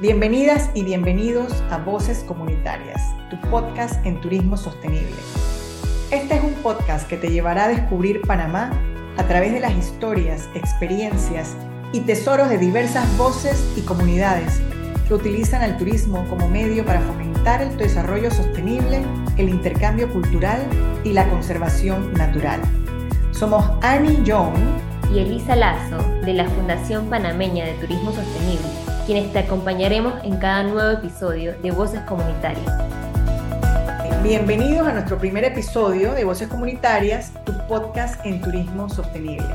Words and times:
Bienvenidas 0.00 0.70
y 0.74 0.84
bienvenidos 0.84 1.52
a 1.72 1.78
Voces 1.78 2.22
Comunitarias, 2.22 3.02
tu 3.30 3.40
podcast 3.50 4.06
en 4.06 4.20
turismo 4.20 4.56
sostenible. 4.56 5.16
Este 6.12 6.36
es 6.36 6.44
un 6.44 6.52
podcast 6.62 7.08
que 7.08 7.16
te 7.16 7.30
llevará 7.30 7.64
a 7.64 7.68
descubrir 7.68 8.20
Panamá 8.20 8.70
a 9.16 9.24
través 9.24 9.52
de 9.52 9.58
las 9.58 9.76
historias, 9.76 10.48
experiencias 10.54 11.56
y 11.92 11.98
tesoros 11.98 12.48
de 12.48 12.58
diversas 12.58 13.04
voces 13.18 13.72
y 13.76 13.80
comunidades 13.80 14.60
que 15.08 15.14
utilizan 15.14 15.62
el 15.62 15.76
turismo 15.76 16.24
como 16.28 16.48
medio 16.48 16.84
para 16.84 17.00
fomentar 17.00 17.60
el 17.60 17.76
desarrollo 17.76 18.30
sostenible, 18.30 19.02
el 19.36 19.48
intercambio 19.48 20.08
cultural 20.12 20.64
y 21.02 21.12
la 21.12 21.28
conservación 21.28 22.12
natural. 22.12 22.60
Somos 23.32 23.68
Annie 23.82 24.22
Young 24.22 24.54
y 25.12 25.18
Elisa 25.18 25.56
Lazo 25.56 25.98
de 26.24 26.34
la 26.34 26.48
Fundación 26.48 27.10
Panameña 27.10 27.64
de 27.64 27.72
Turismo 27.72 28.12
Sostenible, 28.12 28.87
quienes 29.08 29.32
te 29.32 29.38
acompañaremos 29.38 30.22
en 30.22 30.36
cada 30.36 30.64
nuevo 30.64 30.90
episodio 30.90 31.54
de 31.62 31.70
Voces 31.70 32.02
Comunitarias. 32.02 32.70
Bienvenidos 34.22 34.86
a 34.86 34.92
nuestro 34.92 35.16
primer 35.16 35.44
episodio 35.44 36.12
de 36.12 36.24
Voces 36.24 36.46
Comunitarias, 36.46 37.32
tu 37.46 37.54
podcast 37.68 38.20
en 38.26 38.42
turismo 38.42 38.86
sostenible. 38.90 39.46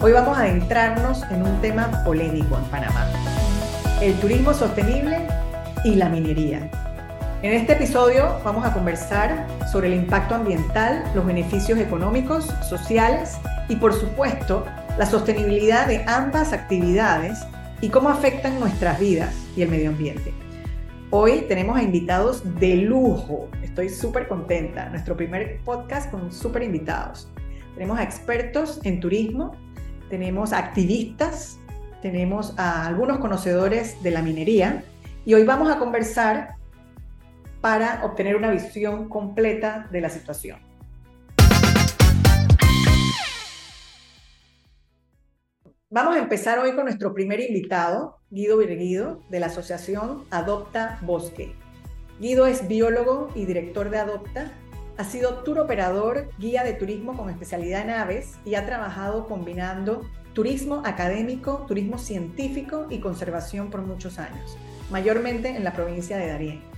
Hoy 0.00 0.10
vamos 0.10 0.36
a 0.36 0.40
adentrarnos 0.40 1.22
en 1.30 1.42
un 1.42 1.60
tema 1.60 2.02
polémico 2.02 2.58
en 2.58 2.64
Panamá, 2.64 3.06
el 4.02 4.12
turismo 4.14 4.52
sostenible 4.52 5.18
y 5.84 5.94
la 5.94 6.08
minería. 6.08 6.68
En 7.42 7.52
este 7.52 7.74
episodio 7.74 8.40
vamos 8.44 8.66
a 8.66 8.72
conversar 8.72 9.46
sobre 9.70 9.86
el 9.86 9.94
impacto 9.94 10.34
ambiental, 10.34 11.04
los 11.14 11.24
beneficios 11.24 11.78
económicos, 11.78 12.46
sociales 12.68 13.38
y 13.68 13.76
por 13.76 13.94
supuesto 13.94 14.66
la 14.98 15.06
sostenibilidad 15.06 15.86
de 15.86 16.04
ambas 16.08 16.52
actividades 16.52 17.38
y 17.80 17.88
cómo 17.88 18.08
afectan 18.08 18.58
nuestras 18.60 18.98
vidas 18.98 19.34
y 19.56 19.62
el 19.62 19.68
medio 19.68 19.90
ambiente. 19.90 20.32
Hoy 21.10 21.44
tenemos 21.48 21.76
a 21.76 21.82
invitados 21.82 22.42
de 22.58 22.76
lujo, 22.76 23.48
estoy 23.62 23.88
súper 23.88 24.26
contenta, 24.26 24.88
nuestro 24.88 25.16
primer 25.16 25.60
podcast 25.64 26.10
con 26.10 26.32
súper 26.32 26.62
invitados. 26.62 27.28
Tenemos 27.74 27.98
a 27.98 28.02
expertos 28.02 28.80
en 28.84 29.00
turismo, 29.00 29.52
tenemos 30.10 30.52
a 30.52 30.58
activistas, 30.58 31.58
tenemos 32.02 32.58
a 32.58 32.86
algunos 32.86 33.18
conocedores 33.18 34.02
de 34.02 34.10
la 34.10 34.22
minería 34.22 34.82
y 35.24 35.34
hoy 35.34 35.44
vamos 35.44 35.70
a 35.70 35.78
conversar 35.78 36.56
para 37.60 38.04
obtener 38.04 38.36
una 38.36 38.50
visión 38.50 39.08
completa 39.08 39.88
de 39.90 40.00
la 40.00 40.10
situación. 40.10 40.63
Vamos 45.94 46.16
a 46.16 46.18
empezar 46.18 46.58
hoy 46.58 46.74
con 46.74 46.86
nuestro 46.86 47.14
primer 47.14 47.38
invitado, 47.38 48.18
Guido 48.28 48.56
Virguido, 48.56 49.20
de 49.30 49.38
la 49.38 49.46
asociación 49.46 50.24
Adopta 50.32 50.98
Bosque. 51.02 51.54
Guido 52.18 52.48
es 52.48 52.66
biólogo 52.66 53.30
y 53.36 53.44
director 53.44 53.90
de 53.90 53.98
Adopta. 53.98 54.50
Ha 54.98 55.04
sido 55.04 55.44
tour 55.44 55.60
operador, 55.60 56.30
guía 56.36 56.64
de 56.64 56.72
turismo 56.72 57.16
con 57.16 57.30
especialidad 57.30 57.82
en 57.82 57.90
aves 57.90 58.32
y 58.44 58.56
ha 58.56 58.66
trabajado 58.66 59.28
combinando 59.28 60.02
turismo 60.32 60.82
académico, 60.84 61.64
turismo 61.68 61.96
científico 61.96 62.88
y 62.90 62.98
conservación 62.98 63.70
por 63.70 63.82
muchos 63.82 64.18
años, 64.18 64.58
mayormente 64.90 65.50
en 65.50 65.62
la 65.62 65.74
provincia 65.74 66.16
de 66.16 66.26
Darién. 66.26 66.74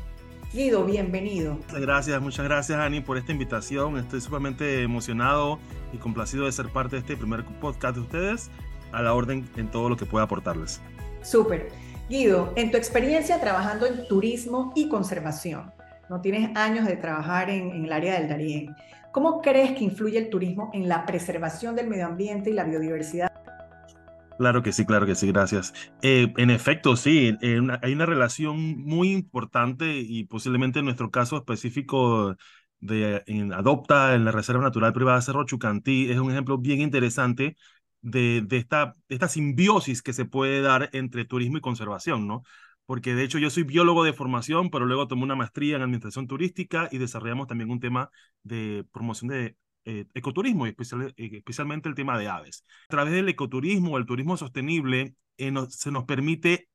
Guido, 0.53 0.84
bienvenido. 0.84 1.55
Muchas 1.55 1.81
gracias, 1.81 2.20
muchas 2.20 2.44
gracias 2.44 2.78
Ani 2.78 3.00
por 3.00 3.17
esta 3.17 3.33
invitación. 3.33 3.97
Estoy 3.97 4.20
sumamente 4.20 4.83
emocionado 4.83 5.59
y 5.94 5.97
complacido 5.97 6.44
de 6.44 6.53
ser 6.53 6.69
parte 6.69 6.97
de 6.97 7.00
este 7.00 7.17
primer 7.17 7.47
podcast 7.61 7.97
de 7.97 8.03
ustedes 8.03 8.50
a 8.97 9.02
la 9.02 9.14
orden 9.14 9.48
en 9.56 9.70
todo 9.70 9.89
lo 9.89 9.97
que 9.97 10.06
pueda 10.06 10.25
aportarles. 10.25 10.80
Súper. 11.22 11.69
Guido, 12.08 12.52
en 12.56 12.70
tu 12.70 12.77
experiencia 12.77 13.41
trabajando 13.41 13.86
en 13.86 14.06
turismo 14.08 14.72
y 14.77 14.88
conservación, 14.88 15.72
no 16.08 16.20
tienes 16.20 16.56
años 16.56 16.86
de 16.86 16.97
trabajar 16.97 17.50
en, 17.50 17.70
en 17.70 17.84
el 17.84 17.92
área 17.92 18.19
del 18.19 18.28
Darién. 18.28 18.75
¿Cómo 19.12 19.41
crees 19.41 19.72
que 19.76 19.84
influye 19.84 20.19
el 20.19 20.31
turismo 20.31 20.70
en 20.72 20.88
la 20.88 21.04
preservación 21.04 21.75
del 21.75 21.88
medio 21.88 22.06
ambiente 22.06 22.50
y 22.50 22.53
la 22.53 22.65
biodiversidad? 22.65 23.32
Claro 24.38 24.62
que 24.62 24.72
sí, 24.72 24.84
claro 24.84 25.06
que 25.06 25.15
sí, 25.15 25.28
gracias. 25.28 25.72
Eh, 26.03 26.32
en 26.37 26.50
efecto, 26.50 26.97
sí, 26.97 27.37
eh, 27.41 27.60
hay 27.82 27.93
una 27.93 28.06
relación 28.06 28.78
muy 28.82 29.12
importante 29.12 29.99
y 29.99 30.25
posiblemente 30.25 30.81
en 30.81 30.84
nuestro 30.84 31.10
caso 31.10 31.38
específico 31.38 32.37
de 32.81 33.22
en 33.26 33.53
Adopta, 33.53 34.15
en 34.15 34.25
la 34.26 34.32
Reserva 34.32 34.62
Natural 34.62 34.93
Privada 34.93 35.22
Cerro 35.22 35.44
Chucantí, 35.47 36.10
es 36.10 36.19
un 36.19 36.31
ejemplo 36.31 36.59
bien 36.59 36.81
interesante 36.81 37.56
de, 38.02 38.46
esta, 38.50 38.94
esta 39.08 39.28
simbiosis 39.28 40.02
que 40.02 40.12
se 40.12 40.24
puede 40.24 40.60
dar 40.60 40.90
entre 40.92 41.24
turismo 41.24 41.58
y 41.58 41.60
conservación, 41.60 42.26
¿no? 42.26 42.42
Porque 42.86 43.14
de 43.14 43.24
hecho 43.24 43.38
yo 43.38 43.50
soy 43.50 43.64
biólogo 43.64 44.04
de 44.04 44.12
formación, 44.12 44.70
pero 44.70 44.86
luego 44.86 45.08
tomé 45.08 45.24
una 45.24 45.34
maestría 45.34 45.76
en 45.76 45.82
administración 45.82 46.26
turística 46.28 46.88
y 46.92 46.98
desarrollamos 46.98 47.48
también 47.48 47.70
un 47.70 47.80
tema 47.80 48.10
de 48.44 48.84
promoción 48.92 49.28
de 49.30 49.56
eh, 49.88 50.06
ecoturismo 50.14 50.66
y 50.66 50.70
eh, 50.70 51.14
especialmente 51.16 51.88
el 51.88 51.94
tema 51.94 52.18
de 52.18 52.28
aves. 52.28 52.64
A 52.88 52.88
través 52.88 53.14
del 53.14 53.28
ecoturismo 53.28 53.92
o 53.92 53.98
el 53.98 54.06
turismo 54.06 54.36
sostenible 54.36 55.14
eh, 55.38 55.52
se 55.68 55.90
nos 55.92 56.04
permite 56.04 56.68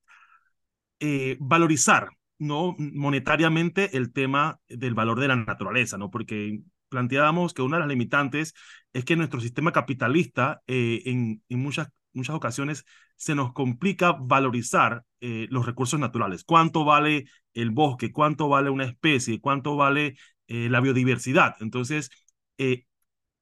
valorizar 1.39 2.09
no 2.37 2.75
monetariamente 2.77 3.97
el 3.97 4.13
tema 4.13 4.59
del 4.67 4.93
valor 4.93 5.19
de 5.19 5.27
la 5.27 5.35
naturaleza, 5.35 5.97
¿no? 5.97 6.09
Porque 6.11 6.61
planteábamos 6.91 7.53
que 7.53 7.63
una 7.63 7.77
de 7.77 7.81
las 7.81 7.89
limitantes 7.89 8.53
es 8.93 9.05
que 9.05 9.15
nuestro 9.15 9.39
sistema 9.39 9.71
capitalista 9.71 10.61
eh, 10.67 11.01
en, 11.05 11.41
muchas, 11.49 11.87
muchas 12.13 12.35
ocasiones 12.35 12.85
se 13.15 13.33
nos 13.33 13.53
complica 13.53 14.11
valorizar 14.11 15.03
eh, 15.21 15.47
los 15.49 15.65
recursos 15.65 15.99
naturales. 15.99 16.43
¿Cuánto 16.43 16.85
vale 16.85 17.25
el 17.53 17.71
bosque? 17.71 18.11
¿Cuánto 18.11 18.49
vale 18.49 18.69
una 18.69 18.85
especie? 18.85 19.39
¿Cuánto 19.39 19.75
vale 19.75 20.17
eh, 20.47 20.69
la 20.69 20.81
biodiversidad? 20.81 21.55
Entonces, 21.61 22.09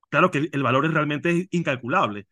claro 0.09 0.31
que 0.31 0.49
el 0.51 0.63
valor 0.63 0.85
es 0.85 0.93
realmente 0.93 1.47
incalculable 1.51 2.27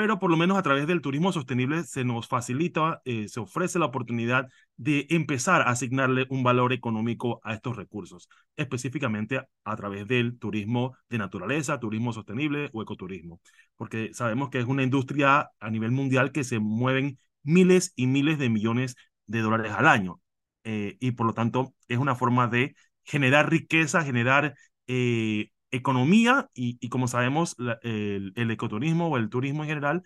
pero 0.00 0.18
por 0.18 0.30
lo 0.30 0.38
menos 0.38 0.56
a 0.56 0.62
través 0.62 0.86
del 0.86 1.02
turismo 1.02 1.30
sostenible 1.30 1.84
se 1.84 2.04
nos 2.04 2.26
facilita, 2.26 3.02
eh, 3.04 3.28
se 3.28 3.38
ofrece 3.38 3.78
la 3.78 3.84
oportunidad 3.84 4.48
de 4.78 5.06
empezar 5.10 5.60
a 5.60 5.68
asignarle 5.72 6.26
un 6.30 6.42
valor 6.42 6.72
económico 6.72 7.38
a 7.44 7.52
estos 7.52 7.76
recursos, 7.76 8.30
específicamente 8.56 9.42
a, 9.62 9.76
través 9.76 10.06
del 10.08 10.38
turismo 10.38 10.96
de 11.10 11.18
naturaleza, 11.18 11.78
turismo 11.78 12.14
sostenible 12.14 12.70
o 12.72 12.80
ecoturismo, 12.80 13.42
porque 13.76 14.14
sabemos 14.14 14.48
que 14.48 14.60
es 14.60 14.64
una 14.64 14.84
industria 14.84 15.50
a 15.60 15.70
nivel 15.70 15.90
mundial 15.90 16.32
que 16.32 16.44
se 16.44 16.60
mueven 16.60 17.18
miles 17.42 17.92
y 17.94 18.06
miles 18.06 18.38
de 18.38 18.48
millones 18.48 18.96
de 19.26 19.40
dólares 19.42 19.72
al 19.72 19.86
año 19.86 20.22
eh, 20.64 20.96
y 20.98 21.10
por 21.10 21.26
lo 21.26 21.34
tanto 21.34 21.74
es 21.88 21.98
una 21.98 22.14
forma 22.14 22.48
de 22.48 22.74
generar 23.04 23.50
riqueza, 23.50 24.02
generar 24.02 24.54
eh, 24.86 25.50
economía 25.70 26.48
y, 26.54 26.88
como 26.88 27.08
sabemos, 27.08 27.56
el, 27.82 28.50
ecoturismo 28.50 29.08
o 29.08 29.16
el 29.16 29.28
turismo 29.30 29.62
en 29.62 29.68
general 29.68 30.02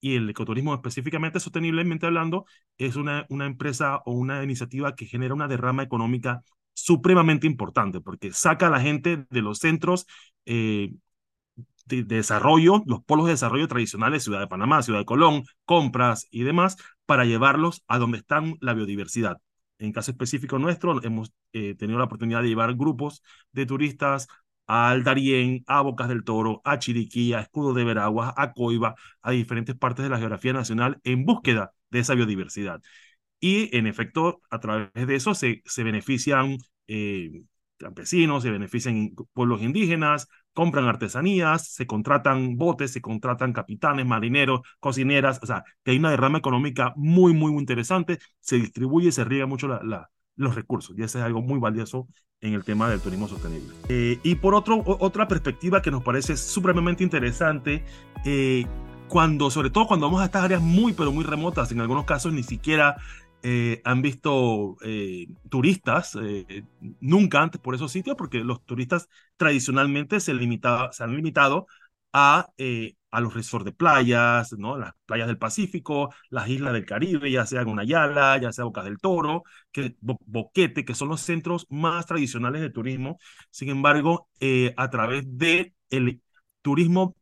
y 0.00 0.16
el 0.16 0.30
ecoturismo 0.30 0.74
específicamente 0.74 1.40
sosteniblemente 1.40 2.06
hablando 2.06 2.46
es 2.78 2.96
una, 2.96 3.26
una 3.28 3.46
empresa 3.46 3.98
o 4.06 4.12
una 4.12 4.42
iniciativa 4.42 4.94
que 4.94 5.06
genera 5.06 5.34
una 5.34 5.48
derrama 5.48 5.82
económica 5.82 6.42
supremamente 6.72 7.46
importante 7.46 8.00
porque 8.00 8.32
saca 8.32 8.68
a 8.68 8.70
la 8.70 8.80
gente 8.80 9.26
de 9.28 9.42
los 9.42 9.58
centros 9.58 10.06
eh, 10.46 10.92
de, 11.86 12.04
desarrollo, 12.04 12.82
los 12.86 13.02
polos 13.04 13.26
de 13.26 13.32
desarrollo 13.32 13.68
tradicionales, 13.68 14.24
Ciudad 14.24 14.40
de 14.40 14.46
Panamá, 14.46 14.82
Ciudad 14.82 15.00
de 15.00 15.04
Colón, 15.04 15.44
compras 15.64 16.26
y 16.30 16.42
demás, 16.44 16.76
para 17.06 17.24
llevarlos 17.24 17.82
a 17.88 17.98
donde 17.98 18.18
están 18.18 18.56
la 18.60 18.74
biodiversidad. 18.74 19.38
En 19.78 19.92
caso 19.92 20.10
específico 20.10 20.58
nuestro, 20.58 21.02
hemos 21.02 21.32
eh, 21.52 21.74
tenido 21.74 21.98
la 21.98 22.04
oportunidad 22.04 22.42
de 22.42 22.48
llevar 22.48 22.74
grupos 22.74 23.22
de 23.52 23.66
turistas 23.66 24.28
a 24.72 24.96
Darién, 25.02 25.64
a 25.66 25.80
Bocas 25.82 26.08
del 26.08 26.22
Toro, 26.22 26.60
a 26.64 26.78
Chiriquí, 26.78 27.32
a 27.32 27.40
Escudo 27.40 27.74
de 27.74 27.82
Veraguas, 27.84 28.32
a 28.36 28.52
Coiba, 28.52 28.94
a 29.20 29.32
diferentes 29.32 29.74
partes 29.76 30.04
de 30.04 30.10
la 30.10 30.18
geografía 30.18 30.52
nacional 30.52 31.00
en 31.02 31.24
búsqueda 31.24 31.72
de 31.90 31.98
esa 31.98 32.14
biodiversidad. 32.14 32.80
Y 33.40 33.76
en 33.76 33.86
efecto, 33.88 34.42
a 34.50 34.60
través 34.60 35.06
de 35.08 35.14
eso 35.16 35.34
se, 35.34 35.62
se 35.64 35.82
benefician 35.82 36.58
eh, 36.86 37.42
campesinos, 37.78 38.42
se 38.44 38.50
benefician 38.50 39.10
pueblos 39.32 39.62
indígenas, 39.62 40.28
compran 40.52 40.84
artesanías, 40.86 41.72
se 41.72 41.86
contratan 41.86 42.56
botes, 42.56 42.92
se 42.92 43.00
contratan 43.00 43.52
capitanes, 43.52 44.06
marineros, 44.06 44.60
cocineras, 44.78 45.40
o 45.42 45.46
sea, 45.46 45.64
que 45.82 45.92
hay 45.92 45.98
una 45.98 46.10
derrama 46.10 46.38
económica 46.38 46.92
muy, 46.96 47.32
muy, 47.34 47.50
muy 47.52 47.60
interesante, 47.60 48.18
se 48.40 48.56
distribuye 48.56 49.08
y 49.08 49.12
se 49.12 49.24
riega 49.24 49.46
mucho 49.46 49.66
la, 49.68 50.10
los 50.36 50.54
recursos, 50.54 50.96
y 50.98 51.02
eso 51.02 51.18
es 51.18 51.24
algo 51.24 51.42
muy 51.42 51.58
valioso 51.58 52.08
en 52.40 52.54
el 52.54 52.64
tema 52.64 52.88
del 52.88 53.00
turismo 53.00 53.28
sostenible. 53.28 53.74
Eh, 53.88 54.18
y 54.22 54.36
por 54.36 54.54
otro, 54.54 54.82
otra 54.86 55.28
perspectiva 55.28 55.82
que 55.82 55.90
nos 55.90 56.02
parece 56.02 56.36
supremamente 56.36 57.04
interesante, 57.04 57.84
eh, 58.24 58.66
cuando, 59.08 59.50
sobre 59.50 59.70
todo 59.70 59.86
cuando 59.86 60.06
vamos 60.06 60.22
a 60.22 60.26
estas 60.26 60.44
áreas 60.44 60.62
muy, 60.62 60.92
pero 60.92 61.12
muy 61.12 61.24
remotas, 61.24 61.72
en 61.72 61.80
algunos 61.80 62.04
casos 62.04 62.32
ni 62.32 62.42
siquiera 62.42 62.96
eh, 63.42 63.80
han 63.84 64.02
visto 64.02 64.76
turistas 65.48 66.16
nunca 67.00 67.42
antes 67.42 67.60
por 67.60 67.74
esos 67.74 67.90
sitios, 67.90 68.16
porque 68.16 68.38
los 68.38 68.64
turistas 68.64 69.08
tradicionalmente 69.36 70.20
se, 70.20 70.32
limita, 70.34 70.92
se 70.92 71.02
han 71.02 71.16
limitado 71.16 71.66
a 72.12 72.48
a 73.10 73.20
los 73.20 73.34
resorts 73.34 73.64
de 73.64 73.72
playas, 73.72 74.52
¿no? 74.58 74.78
Las 74.78 74.92
playas 75.06 75.26
del 75.26 75.38
Pacífico, 75.38 76.14
las 76.30 76.48
islas 76.48 76.72
del 76.72 76.84
Caribe, 76.86 77.30
ya 77.30 77.46
sea 77.46 77.62
Gunayala, 77.64 78.38
ya 78.38 78.52
sea 78.52 78.64
Bocas 78.64 78.84
del 78.84 78.98
Toro, 78.98 79.44
que, 79.72 79.96
Boquete, 80.00 80.84
que 80.84 80.94
son 80.94 81.08
los 81.08 81.20
centros 81.20 81.66
más 81.70 82.06
tradicionales 82.06 82.60
de 82.62 82.70
turismo. 82.70 83.18
Sin 83.50 83.68
embargo, 83.70 84.28
eh, 84.40 84.74
a 84.76 84.90
través 84.90 85.24
el 85.90 86.22
turismo 86.62 87.16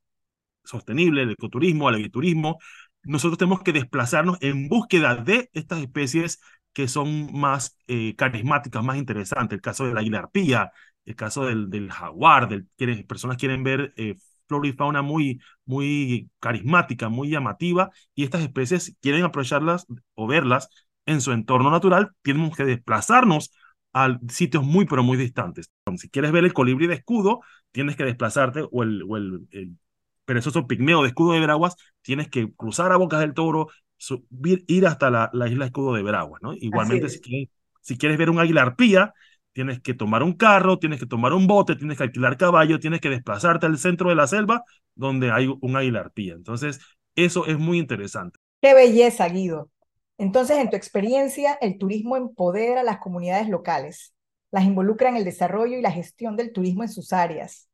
sostenible, 0.64 1.22
el 1.22 1.32
ecoturismo, 1.32 1.88
el 1.88 1.96
agriturismo, 1.96 2.58
nosotros 3.02 3.38
tenemos 3.38 3.62
que 3.62 3.72
desplazarnos 3.72 4.38
en 4.40 4.68
búsqueda 4.68 5.16
de 5.16 5.50
estas 5.54 5.80
especies 5.80 6.40
que 6.72 6.88
son 6.88 7.32
más 7.32 7.76
eh, 7.86 8.14
carismáticas, 8.16 8.84
más 8.84 8.98
interesantes. 8.98 9.56
El 9.56 9.62
caso 9.62 9.86
de 9.86 9.94
la 9.94 10.00
águila 10.00 10.20
arpía, 10.20 10.72
el 11.06 11.16
caso 11.16 11.46
del, 11.46 11.70
del 11.70 11.90
jaguar, 11.90 12.48
del, 12.48 12.68
quienes, 12.76 13.04
personas 13.04 13.36
quieren 13.38 13.64
ver 13.64 13.94
eh, 13.96 14.16
flora 14.48 14.68
y 14.68 14.72
fauna 14.72 15.02
muy, 15.02 15.40
muy 15.64 16.30
carismática, 16.40 17.08
muy 17.08 17.30
llamativa, 17.30 17.90
y 18.14 18.24
estas 18.24 18.42
especies 18.42 18.96
quieren 19.00 19.24
aprovecharlas 19.24 19.86
o 20.14 20.26
verlas 20.26 20.68
en 21.06 21.20
su 21.20 21.32
entorno 21.32 21.70
natural, 21.70 22.10
tenemos 22.22 22.56
que 22.56 22.64
desplazarnos 22.64 23.52
a 23.92 24.18
sitios 24.28 24.64
muy, 24.64 24.84
pero 24.86 25.02
muy 25.02 25.16
distantes. 25.16 25.70
Si 25.96 26.08
quieres 26.10 26.32
ver 26.32 26.44
el 26.44 26.52
colibrí 26.52 26.86
de 26.86 26.94
escudo, 26.94 27.40
tienes 27.70 27.96
que 27.96 28.04
desplazarte, 28.04 28.64
o 28.70 28.82
el, 28.82 29.02
o 29.08 29.16
el, 29.16 29.46
el 29.50 29.76
perezoso 30.24 30.66
pigmeo 30.66 31.02
de 31.02 31.08
escudo 31.08 31.32
de 31.32 31.40
Veraguas, 31.40 31.76
tienes 32.02 32.28
que 32.28 32.52
cruzar 32.54 32.92
a 32.92 32.96
Bocas 32.96 33.20
del 33.20 33.32
Toro, 33.34 33.68
subir, 33.96 34.64
ir 34.68 34.86
hasta 34.86 35.10
la, 35.10 35.30
la 35.32 35.48
isla 35.48 35.64
escudo 35.64 35.94
de 35.94 36.02
Veraguas, 36.02 36.42
¿no? 36.42 36.52
Igualmente, 36.54 37.08
si 37.08 37.20
quieres, 37.20 37.48
si 37.80 37.96
quieres 37.96 38.18
ver 38.18 38.28
un 38.28 38.38
águila 38.38 38.62
arpía, 38.62 39.14
tienes 39.58 39.80
que 39.80 39.92
tomar 39.92 40.22
un 40.22 40.34
carro, 40.34 40.78
tienes 40.78 41.00
que 41.00 41.06
tomar 41.06 41.32
un 41.32 41.48
bote, 41.48 41.74
tienes 41.74 41.98
que 41.98 42.04
alquilar 42.04 42.36
caballo, 42.36 42.78
tienes 42.78 43.00
que 43.00 43.10
desplazarte 43.10 43.66
al 43.66 43.76
centro 43.76 44.08
de 44.08 44.14
la 44.14 44.28
selva 44.28 44.62
donde 44.94 45.32
hay 45.32 45.52
un 45.60 45.76
águila 45.76 45.98
arpía. 45.98 46.34
Entonces, 46.34 46.78
eso 47.16 47.44
es 47.44 47.58
muy 47.58 47.78
interesante. 47.78 48.38
Qué 48.62 48.72
belleza, 48.72 49.28
Guido. 49.28 49.68
Entonces, 50.16 50.58
en 50.58 50.70
tu 50.70 50.76
experiencia, 50.76 51.58
el 51.60 51.76
turismo 51.76 52.16
empodera 52.16 52.82
a 52.82 52.84
las 52.84 52.98
comunidades 52.98 53.48
locales, 53.48 54.14
las 54.52 54.64
involucra 54.64 55.08
en 55.08 55.16
el 55.16 55.24
desarrollo 55.24 55.76
y 55.76 55.82
la 55.82 55.90
gestión 55.90 56.36
del 56.36 56.52
turismo 56.52 56.84
en 56.84 56.88
sus 56.88 57.12
áreas, 57.12 57.68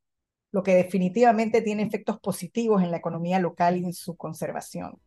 lo 0.53 0.63
que 0.63 0.75
definitivamente 0.75 1.61
tiene 1.61 1.83
efectos 1.83 2.19
positivos 2.19 2.83
en 2.83 2.93
la 2.93 2.97
economía 2.97 3.39
local 3.41 3.77
y 3.77 3.85
en 3.85 3.93
su 3.93 4.17
conservación. 4.17 4.99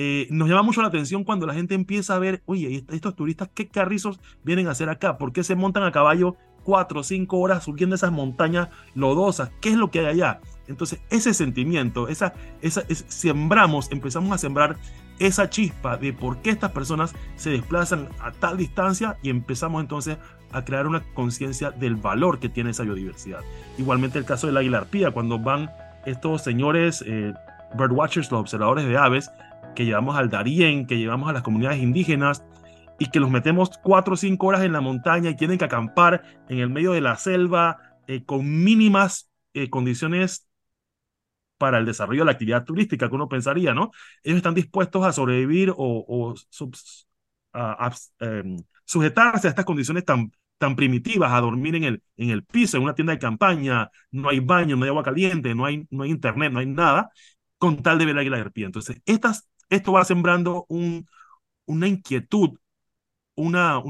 Eh, 0.00 0.28
nos 0.30 0.48
llama 0.48 0.62
mucho 0.62 0.80
la 0.80 0.86
atención 0.86 1.24
cuando 1.24 1.44
la 1.44 1.54
gente 1.54 1.74
empieza 1.74 2.14
a 2.14 2.20
ver, 2.20 2.40
oye, 2.46 2.84
estos 2.88 3.16
turistas, 3.16 3.50
¿qué 3.52 3.66
carrizos 3.66 4.20
vienen 4.44 4.68
a 4.68 4.70
hacer 4.70 4.88
acá? 4.88 5.18
¿Por 5.18 5.32
qué 5.32 5.42
se 5.42 5.56
montan 5.56 5.82
a 5.82 5.90
caballo 5.90 6.36
cuatro 6.62 7.00
o 7.00 7.02
cinco 7.02 7.38
horas 7.38 7.64
subiendo 7.64 7.96
esas 7.96 8.12
montañas 8.12 8.68
lodosas? 8.94 9.50
¿Qué 9.60 9.70
es 9.70 9.74
lo 9.74 9.90
que 9.90 9.98
hay 9.98 10.06
allá? 10.06 10.40
Entonces, 10.68 11.00
ese 11.10 11.34
sentimiento, 11.34 12.06
esa, 12.06 12.32
esa, 12.62 12.84
sembramos, 13.08 13.90
empezamos 13.90 14.30
a 14.30 14.38
sembrar 14.38 14.76
esa 15.18 15.50
chispa 15.50 15.96
de 15.96 16.12
por 16.12 16.42
qué 16.42 16.50
estas 16.50 16.70
personas 16.70 17.12
se 17.34 17.50
desplazan 17.50 18.08
a 18.20 18.30
tal 18.30 18.56
distancia 18.56 19.18
y 19.20 19.30
empezamos 19.30 19.80
entonces 19.80 20.16
a 20.52 20.64
crear 20.64 20.86
una 20.86 21.02
conciencia 21.12 21.72
del 21.72 21.96
valor 21.96 22.38
que 22.38 22.48
tiene 22.48 22.70
esa 22.70 22.84
biodiversidad. 22.84 23.40
Igualmente 23.78 24.20
el 24.20 24.24
caso 24.24 24.46
del 24.46 24.58
águila 24.58 24.78
arpía, 24.78 25.10
cuando 25.10 25.40
van 25.40 25.72
estos 26.06 26.42
señores 26.42 27.02
eh, 27.04 27.34
birdwatchers, 27.76 28.30
los 28.30 28.42
observadores 28.42 28.86
de 28.86 28.96
aves, 28.96 29.28
que 29.78 29.84
llevamos 29.84 30.16
al 30.16 30.28
Darién, 30.28 30.88
que 30.88 30.98
llevamos 30.98 31.30
a 31.30 31.32
las 31.32 31.44
comunidades 31.44 31.80
indígenas 31.80 32.44
y 32.98 33.10
que 33.10 33.20
los 33.20 33.30
metemos 33.30 33.70
cuatro 33.80 34.14
o 34.14 34.16
cinco 34.16 34.48
horas 34.48 34.64
en 34.64 34.72
la 34.72 34.80
montaña 34.80 35.30
y 35.30 35.36
tienen 35.36 35.56
que 35.56 35.66
acampar 35.66 36.24
en 36.48 36.58
el 36.58 36.68
medio 36.68 36.90
de 36.90 37.00
la 37.00 37.14
selva 37.14 37.78
eh, 38.08 38.24
con 38.24 38.64
mínimas 38.64 39.30
eh, 39.54 39.70
condiciones 39.70 40.48
para 41.58 41.78
el 41.78 41.86
desarrollo 41.86 42.22
de 42.22 42.24
la 42.24 42.32
actividad 42.32 42.64
turística 42.64 43.08
que 43.08 43.14
uno 43.14 43.28
pensaría, 43.28 43.72
¿no? 43.72 43.92
Ellos 44.24 44.38
están 44.38 44.54
dispuestos 44.54 45.06
a 45.06 45.12
sobrevivir 45.12 45.72
o, 45.76 46.34
a, 47.52 47.94
em, 48.18 48.56
sujetarse 48.84 49.46
a 49.46 49.50
estas 49.50 49.64
condiciones 49.64 50.04
tan, 50.04 50.32
tan 50.58 50.74
primitivas, 50.74 51.30
a 51.30 51.40
dormir 51.40 51.76
en 51.76 51.84
el, 51.84 52.02
en 52.16 52.30
el 52.30 52.42
piso, 52.42 52.78
en 52.78 52.82
una 52.82 52.96
tienda 52.96 53.12
de 53.12 53.20
campaña, 53.20 53.92
no 54.10 54.28
hay 54.28 54.40
baño, 54.40 54.74
no 54.74 54.82
hay 54.82 54.88
agua 54.88 55.04
caliente, 55.04 55.54
no 55.54 55.66
hay, 55.66 55.86
no 55.90 56.02
hay 56.02 56.10
internet, 56.10 56.52
no 56.52 56.58
hay 56.58 56.66
nada, 56.66 57.12
con 57.58 57.80
tal 57.80 57.96
de 57.98 58.06
ver 58.06 58.18
águila 58.18 58.38
arpía. 58.38 58.66
Entonces, 58.66 59.00
estas, 59.06 59.48
esto 59.70 59.92
va 59.92 60.04
sembrando 60.04 60.66
un, 60.68 61.06
una 61.66 61.86
inquietud, 61.86 62.58
una, 63.34 63.80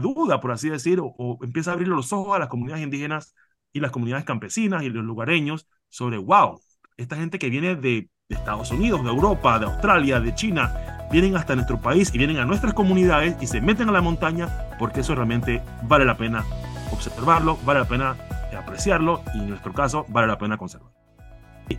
duda, 0.00 0.40
por 0.40 0.52
así 0.52 0.70
decir, 0.70 1.00
o, 1.02 1.38
empieza 1.42 1.70
a 1.70 1.74
abrir 1.74 1.88
los 1.88 2.12
ojos 2.12 2.34
a 2.34 2.38
las 2.38 2.48
comunidades 2.48 2.84
indígenas 2.84 3.34
y 3.72 3.80
las 3.80 3.90
comunidades 3.90 4.24
campesinas 4.24 4.82
y 4.82 4.88
los 4.88 5.04
lugareños 5.04 5.66
sobre, 5.88 6.18
wow, 6.18 6.60
esta 6.96 7.16
gente 7.16 7.38
que 7.38 7.50
viene 7.50 7.76
de 7.76 8.08
Estados 8.28 8.70
Unidos, 8.70 9.02
de 9.02 9.10
Europa, 9.10 9.58
de 9.58 9.66
Australia, 9.66 10.20
de 10.20 10.34
China, 10.34 11.08
vienen 11.10 11.36
hasta 11.36 11.54
nuestro 11.54 11.80
país 11.80 12.14
y 12.14 12.18
vienen 12.18 12.38
a 12.38 12.44
nuestras 12.44 12.72
comunidades 12.72 13.36
y 13.40 13.46
se 13.46 13.60
meten 13.60 13.88
a 13.88 13.92
la 13.92 14.00
montaña 14.00 14.48
porque 14.78 15.00
eso 15.00 15.14
realmente 15.14 15.62
vale 15.82 16.04
la 16.04 16.16
pena 16.16 16.44
observarlo, 16.92 17.58
vale 17.64 17.80
la 17.80 17.88
pena 17.88 18.16
apreciarlo 18.56 19.22
y 19.34 19.38
en 19.38 19.50
nuestro 19.50 19.72
caso 19.72 20.06
vale 20.08 20.28
la 20.28 20.38
pena 20.38 20.56
conservarlo. 20.56 20.99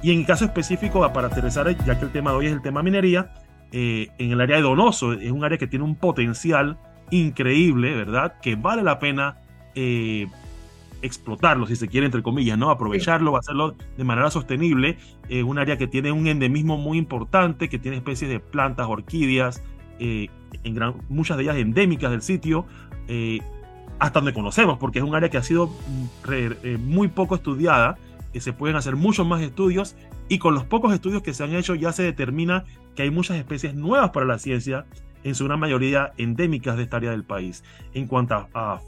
Y 0.01 0.11
en 0.11 0.19
el 0.19 0.25
caso 0.25 0.45
específico, 0.45 1.07
para 1.13 1.27
aterrizar, 1.27 1.67
ya 1.85 1.99
que 1.99 2.05
el 2.05 2.11
tema 2.11 2.31
de 2.31 2.37
hoy 2.37 2.45
es 2.47 2.53
el 2.53 2.61
tema 2.61 2.81
minería, 2.81 3.33
eh, 3.71 4.09
en 4.17 4.31
el 4.31 4.41
área 4.41 4.57
de 4.57 4.63
Donoso 4.63 5.13
es 5.13 5.31
un 5.31 5.43
área 5.43 5.57
que 5.57 5.67
tiene 5.67 5.85
un 5.85 5.95
potencial 5.95 6.77
increíble, 7.09 7.95
¿verdad? 7.95 8.39
Que 8.41 8.55
vale 8.55 8.83
la 8.83 8.99
pena 8.99 9.37
eh, 9.75 10.27
explotarlo, 11.01 11.67
si 11.67 11.75
se 11.75 11.87
quiere, 11.87 12.05
entre 12.05 12.23
comillas, 12.23 12.57
¿no? 12.57 12.69
Aprovecharlo, 12.69 13.35
hacerlo 13.37 13.75
de 13.97 14.03
manera 14.03 14.29
sostenible. 14.29 14.97
Es 15.29 15.43
un 15.43 15.57
área 15.57 15.77
que 15.77 15.87
tiene 15.87 16.11
un 16.11 16.27
endemismo 16.27 16.77
muy 16.77 16.97
importante, 16.97 17.69
que 17.69 17.79
tiene 17.79 17.97
especies 17.97 18.29
de 18.29 18.39
plantas, 18.39 18.87
orquídeas, 18.87 19.63
eh, 19.99 20.29
en 20.63 20.75
gran, 20.75 20.95
muchas 21.09 21.37
de 21.37 21.43
ellas 21.43 21.57
endémicas 21.57 22.11
del 22.11 22.21
sitio, 22.21 22.65
eh, 23.07 23.39
hasta 23.99 24.19
donde 24.19 24.33
conocemos, 24.33 24.77
porque 24.77 24.99
es 24.99 25.05
un 25.05 25.15
área 25.15 25.29
que 25.29 25.37
ha 25.37 25.43
sido 25.43 25.67
mm, 25.67 26.31
eh, 26.31 26.77
muy 26.79 27.07
poco 27.07 27.35
estudiada, 27.35 27.97
se 28.39 28.53
pueden 28.53 28.77
hacer 28.77 28.95
muchos 28.95 29.27
más 29.27 29.41
estudios, 29.41 29.95
y 30.29 30.37
con 30.37 30.53
los 30.53 30.63
pocos 30.63 30.93
estudios 30.93 31.21
que 31.21 31.33
se 31.33 31.43
han 31.43 31.53
hecho 31.53 31.75
ya 31.75 31.91
se 31.91 32.03
determina 32.03 32.63
que 32.95 33.03
hay 33.03 33.11
muchas 33.11 33.37
especies 33.37 33.75
nuevas 33.75 34.11
para 34.11 34.25
la 34.25 34.39
ciencia, 34.39 34.85
en 35.23 35.35
su 35.35 35.45
gran 35.45 35.59
mayoría 35.59 36.13
endémicas 36.17 36.77
de 36.77 36.83
esta 36.83 36.97
área 36.97 37.11
del 37.11 37.23
país. 37.23 37.63
En 37.93 38.07
cuanto 38.07 38.47
a 38.53 38.81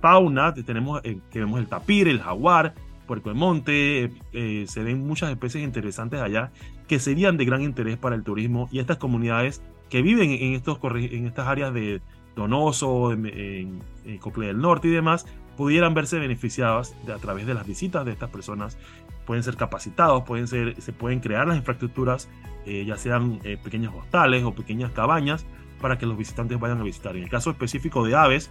fauna, 0.00 0.54
tenemos 0.54 1.00
eh, 1.04 1.18
que 1.30 1.40
vemos 1.40 1.60
el 1.60 1.66
tapir, 1.66 2.08
el 2.08 2.20
jaguar, 2.20 2.74
puerco 3.06 3.28
de 3.28 3.34
monte, 3.36 4.10
eh, 4.32 4.64
se 4.66 4.82
ven 4.82 5.06
muchas 5.06 5.30
especies 5.30 5.62
interesantes 5.62 6.20
allá 6.20 6.50
que 6.88 6.98
serían 6.98 7.36
de 7.36 7.44
gran 7.44 7.62
interés 7.62 7.96
para 7.96 8.16
el 8.16 8.24
turismo 8.24 8.68
y 8.72 8.80
estas 8.80 8.98
comunidades 8.98 9.62
que 9.88 10.02
viven 10.02 10.30
en, 10.30 10.54
estos, 10.54 10.78
en 10.82 11.26
estas 11.26 11.46
áreas 11.46 11.72
de 11.72 12.00
Donoso, 12.34 13.12
en, 13.12 13.26
en, 13.26 13.80
del 14.04 14.60
Norte 14.60 14.88
y 14.88 14.90
demás, 14.90 15.26
pudieran 15.56 15.94
verse 15.94 16.18
beneficiadas 16.18 16.94
de, 17.06 17.12
a 17.12 17.18
través 17.18 17.46
de 17.46 17.54
las 17.54 17.66
visitas 17.66 18.04
de 18.04 18.12
estas 18.12 18.30
personas. 18.30 18.78
Pueden 19.24 19.42
ser 19.42 19.56
capacitados, 19.56 20.22
pueden 20.24 20.46
ser, 20.46 20.80
se 20.80 20.92
pueden 20.92 21.20
crear 21.20 21.48
las 21.48 21.56
infraestructuras, 21.56 22.28
eh, 22.64 22.84
ya 22.84 22.96
sean 22.96 23.40
pequeños 23.64 23.92
hostales 23.94 24.44
o 24.44 24.54
pequeñas 24.54 24.92
cabañas, 24.92 25.46
para 25.80 25.98
que 25.98 26.06
los 26.06 26.16
visitantes 26.16 26.58
vayan 26.58 26.80
a 26.80 26.84
visitar. 26.84 27.16
En 27.16 27.24
el 27.24 27.28
caso 27.28 27.50
específico 27.50 28.06
de 28.06 28.14
aves, 28.14 28.50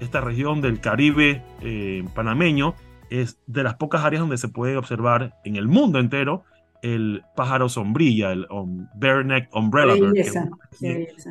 esta 0.00 0.20
región 0.20 0.60
del 0.60 0.80
Caribe 0.80 1.42
eh, 1.60 2.04
panameño 2.14 2.74
es 3.10 3.38
de 3.46 3.62
las 3.62 3.74
pocas 3.74 4.04
áreas 4.04 4.20
donde 4.20 4.38
se 4.38 4.48
puede 4.48 4.76
observar 4.76 5.36
en 5.44 5.56
el 5.56 5.68
mundo 5.68 5.98
entero 5.98 6.44
el 6.82 7.22
pájaro 7.34 7.68
sombrilla, 7.68 8.32
el 8.32 8.46
um, 8.50 8.86
bareneck 8.94 9.54
umbrella 9.54 9.94
bird, 9.94 10.16
es, 10.18 10.36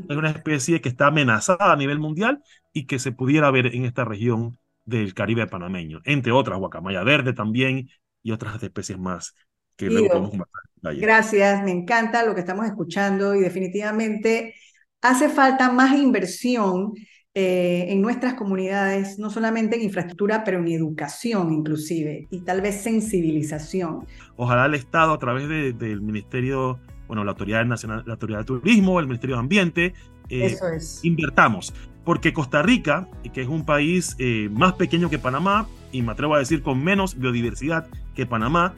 una 0.10 0.32
especie, 0.32 0.82
que 0.82 0.90
está 0.90 1.08
amenazada 1.08 1.72
a 1.72 1.76
nivel 1.76 2.00
mundial 2.00 2.42
y 2.74 2.86
que 2.86 2.98
se 2.98 3.12
pudiera 3.12 3.52
ver 3.52 3.68
en 3.68 3.86
esta 3.86 4.04
región 4.04 4.58
del 4.86 5.14
Caribe 5.14 5.48
panameño, 5.48 6.02
entre 6.06 6.32
otras, 6.32 6.60
guacamaya 6.60 7.04
verde 7.04 7.34
también 7.34 7.90
y 8.22 8.32
otras 8.32 8.62
especies 8.62 9.00
más 9.00 9.36
que 9.76 9.88
luego 9.88 10.08
podemos. 10.08 10.48
Gracias, 10.82 11.64
me 11.64 11.72
encanta 11.72 12.26
lo 12.26 12.34
que 12.34 12.42
estamos 12.42 12.66
escuchando 12.66 13.36
y 13.36 13.40
definitivamente 13.40 14.56
hace 15.02 15.30
falta 15.30 15.72
más 15.72 15.98
inversión 15.98 16.94
eh, 17.36 17.86
en 17.90 18.02
nuestras 18.02 18.36
comunidades, 18.36 19.18
no 19.18 19.30
solamente 19.30 19.76
en 19.76 19.82
infraestructura, 19.82 20.44
pero 20.44 20.60
en 20.60 20.68
educación 20.68 21.52
inclusive, 21.52 22.28
y 22.30 22.42
tal 22.42 22.62
vez 22.62 22.82
sensibilización. 22.82 24.06
Ojalá 24.36 24.66
el 24.66 24.76
Estado, 24.76 25.14
a 25.14 25.18
través 25.18 25.50
del 25.50 26.02
Ministerio, 26.02 26.80
bueno, 27.08 27.24
la 27.24 27.32
Autoridad 27.32 27.66
Nacional, 27.66 28.04
la 28.06 28.14
Autoridad 28.14 28.40
de 28.40 28.46
Turismo, 28.46 29.00
el 29.00 29.08
Ministerio 29.08 29.38
de 29.38 29.40
Ambiente, 29.40 29.94
eh, 30.30 30.56
invertamos. 31.02 31.74
Porque 32.04 32.34
Costa 32.34 32.62
Rica, 32.62 33.08
que 33.34 33.42
es 33.42 33.48
un 33.48 33.66
país 33.66 34.16
eh, 34.20 34.50
más 34.52 34.74
pequeño 34.74 35.10
que 35.10 35.20
Panamá, 35.20 35.68
y 35.92 36.02
me 36.02 36.12
atrevo 36.12 36.36
a 36.36 36.40
decir 36.40 36.62
con 36.62 36.84
menos 36.84 37.18
biodiversidad 37.18 37.88
que 38.16 38.26
Panamá, 38.26 38.74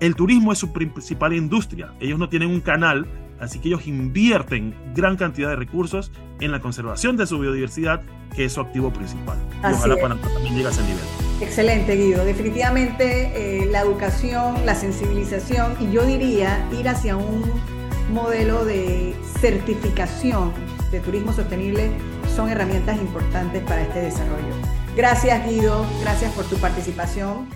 el 0.00 0.16
turismo 0.16 0.52
es 0.52 0.58
su 0.58 0.72
principal 0.72 1.32
industria. 1.32 1.92
Ellos 2.00 2.18
no 2.18 2.28
tienen 2.28 2.50
un 2.50 2.60
canal 2.60 3.06
Así 3.40 3.58
que 3.58 3.68
ellos 3.68 3.86
invierten 3.86 4.74
gran 4.94 5.16
cantidad 5.16 5.50
de 5.50 5.56
recursos 5.56 6.10
en 6.40 6.52
la 6.52 6.60
conservación 6.60 7.16
de 7.16 7.26
su 7.26 7.38
biodiversidad, 7.38 8.02
que 8.34 8.44
es 8.44 8.52
su 8.52 8.60
activo 8.60 8.92
principal. 8.92 9.38
y 9.62 9.72
ojalá 9.72 9.96
Panamá 9.96 10.22
también 10.22 10.54
llegue 10.54 10.68
a 10.68 10.70
ese 10.70 10.82
nivel. 10.82 11.04
Excelente, 11.40 11.96
Guido. 11.96 12.24
Definitivamente 12.24 13.62
eh, 13.62 13.66
la 13.66 13.80
educación, 13.80 14.64
la 14.64 14.74
sensibilización 14.74 15.74
y 15.80 15.90
yo 15.90 16.06
diría 16.06 16.66
ir 16.78 16.88
hacia 16.88 17.16
un 17.16 17.42
modelo 18.12 18.64
de 18.64 19.14
certificación 19.40 20.52
de 20.90 21.00
turismo 21.00 21.32
sostenible 21.32 21.90
son 22.30 22.48
herramientas 22.50 22.96
importantes 22.98 23.62
para 23.62 23.82
este 23.82 24.00
desarrollo. 24.00 24.54
Gracias, 24.96 25.46
Guido. 25.48 25.84
Gracias 26.02 26.32
por 26.32 26.44
tu 26.44 26.56
participación. 26.56 27.48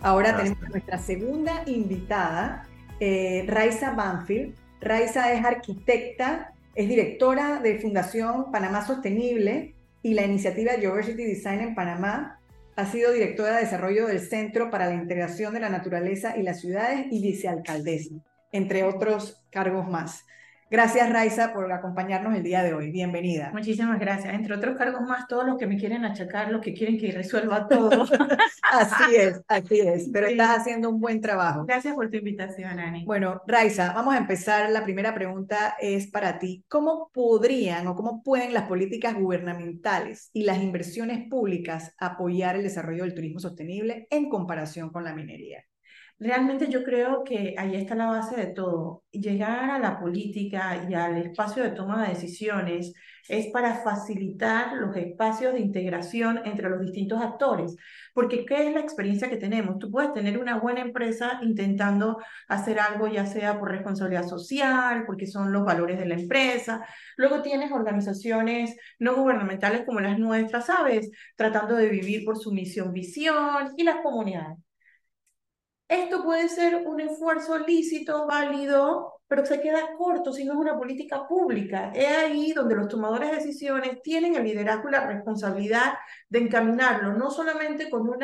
Ahora 0.00 0.36
tenemos 0.36 0.68
nuestra 0.70 0.98
segunda 0.98 1.62
invitada, 1.66 2.66
eh, 3.00 3.44
Raiza 3.46 3.90
Banfield. 3.90 4.54
Raiza 4.80 5.32
es 5.32 5.44
arquitecta, 5.44 6.52
es 6.74 6.88
directora 6.88 7.58
de 7.60 7.78
Fundación 7.78 8.52
Panamá 8.52 8.86
Sostenible 8.86 9.74
y 10.02 10.14
la 10.14 10.24
iniciativa 10.24 10.74
Diversity 10.74 11.24
Design 11.24 11.60
en 11.60 11.74
Panamá. 11.74 12.38
Ha 12.76 12.86
sido 12.86 13.12
directora 13.12 13.56
de 13.56 13.62
desarrollo 13.62 14.06
del 14.06 14.20
Centro 14.20 14.70
para 14.70 14.86
la 14.86 14.94
Integración 14.94 15.52
de 15.52 15.60
la 15.60 15.68
Naturaleza 15.68 16.36
y 16.36 16.42
las 16.42 16.60
Ciudades 16.60 17.06
y 17.10 17.20
vicealcaldesa, 17.20 18.14
entre 18.52 18.84
otros 18.84 19.42
cargos 19.50 19.88
más. 19.88 20.24
Gracias, 20.70 21.10
Raiza, 21.10 21.54
por 21.54 21.72
acompañarnos 21.72 22.34
el 22.34 22.42
día 22.42 22.62
de 22.62 22.74
hoy. 22.74 22.90
Bienvenida. 22.90 23.50
Muchísimas 23.54 23.98
gracias. 23.98 24.34
Entre 24.34 24.54
otros 24.54 24.76
cargos 24.76 25.00
más, 25.00 25.26
todos 25.26 25.46
los 25.46 25.56
que 25.56 25.66
me 25.66 25.78
quieren 25.78 26.04
achacar, 26.04 26.52
los 26.52 26.60
que 26.60 26.74
quieren 26.74 26.98
que 26.98 27.10
resuelva 27.10 27.66
todo. 27.66 28.04
así 28.70 29.16
es, 29.16 29.40
así 29.48 29.80
es. 29.80 30.10
Pero 30.12 30.26
estás 30.26 30.58
haciendo 30.58 30.90
un 30.90 31.00
buen 31.00 31.22
trabajo. 31.22 31.64
Gracias 31.64 31.94
por 31.94 32.10
tu 32.10 32.18
invitación, 32.18 32.78
Ani. 32.78 33.06
Bueno, 33.06 33.40
Raiza, 33.46 33.94
vamos 33.94 34.14
a 34.14 34.18
empezar. 34.18 34.68
La 34.70 34.84
primera 34.84 35.14
pregunta 35.14 35.74
es 35.80 36.06
para 36.06 36.38
ti. 36.38 36.62
¿Cómo 36.68 37.10
podrían 37.14 37.86
o 37.86 37.96
cómo 37.96 38.22
pueden 38.22 38.52
las 38.52 38.68
políticas 38.68 39.14
gubernamentales 39.14 40.28
y 40.34 40.44
las 40.44 40.62
inversiones 40.62 41.30
públicas 41.30 41.94
apoyar 41.98 42.56
el 42.56 42.62
desarrollo 42.62 43.04
del 43.04 43.14
turismo 43.14 43.40
sostenible 43.40 44.06
en 44.10 44.28
comparación 44.28 44.90
con 44.90 45.02
la 45.02 45.14
minería? 45.14 45.64
Realmente 46.20 46.68
yo 46.68 46.82
creo 46.82 47.22
que 47.22 47.54
ahí 47.56 47.76
está 47.76 47.94
la 47.94 48.06
base 48.06 48.34
de 48.36 48.46
todo. 48.48 49.04
Llegar 49.12 49.70
a 49.70 49.78
la 49.78 50.00
política 50.00 50.84
y 50.88 50.94
al 50.94 51.16
espacio 51.18 51.62
de 51.62 51.70
toma 51.70 52.02
de 52.02 52.08
decisiones 52.14 52.92
es 53.28 53.46
para 53.52 53.82
facilitar 53.84 54.72
los 54.78 54.96
espacios 54.96 55.52
de 55.52 55.60
integración 55.60 56.40
entre 56.44 56.70
los 56.70 56.80
distintos 56.80 57.20
actores. 57.22 57.76
Porque 58.14 58.44
¿qué 58.44 58.66
es 58.66 58.74
la 58.74 58.80
experiencia 58.80 59.30
que 59.30 59.36
tenemos? 59.36 59.78
Tú 59.78 59.92
puedes 59.92 60.12
tener 60.12 60.38
una 60.38 60.58
buena 60.58 60.80
empresa 60.80 61.38
intentando 61.42 62.18
hacer 62.48 62.80
algo, 62.80 63.06
ya 63.06 63.24
sea 63.26 63.58
por 63.58 63.70
responsabilidad 63.70 64.26
social, 64.26 65.04
porque 65.06 65.26
son 65.28 65.52
los 65.52 65.64
valores 65.64 66.00
de 66.00 66.06
la 66.06 66.14
empresa. 66.16 66.84
Luego 67.16 67.42
tienes 67.42 67.70
organizaciones 67.70 68.76
no 68.98 69.14
gubernamentales 69.14 69.84
como 69.86 70.00
las 70.00 70.18
nuestras, 70.18 70.66
¿sabes? 70.66 71.10
Tratando 71.36 71.76
de 71.76 71.88
vivir 71.88 72.24
por 72.24 72.38
su 72.38 72.52
misión, 72.52 72.92
visión 72.92 73.72
y 73.76 73.84
las 73.84 73.98
comunidades 74.02 74.67
esto 75.88 76.22
puede 76.22 76.48
ser 76.48 76.86
un 76.86 77.00
esfuerzo 77.00 77.58
lícito, 77.58 78.26
válido, 78.26 79.22
pero 79.26 79.44
se 79.46 79.60
queda 79.60 79.94
corto 79.96 80.32
si 80.32 80.44
no 80.44 80.52
es 80.52 80.58
una 80.58 80.76
política 80.76 81.26
pública. 81.26 81.92
Es 81.94 82.08
ahí 82.08 82.52
donde 82.52 82.76
los 82.76 82.88
tomadores 82.88 83.30
de 83.30 83.36
decisiones 83.36 84.02
tienen 84.02 84.34
el 84.36 84.44
liderazgo 84.44 84.88
y 84.88 84.92
la 84.92 85.06
responsabilidad 85.06 85.94
de 86.28 86.40
encaminarlo, 86.40 87.14
no 87.14 87.30
solamente 87.30 87.88
con 87.88 88.08
un 88.08 88.18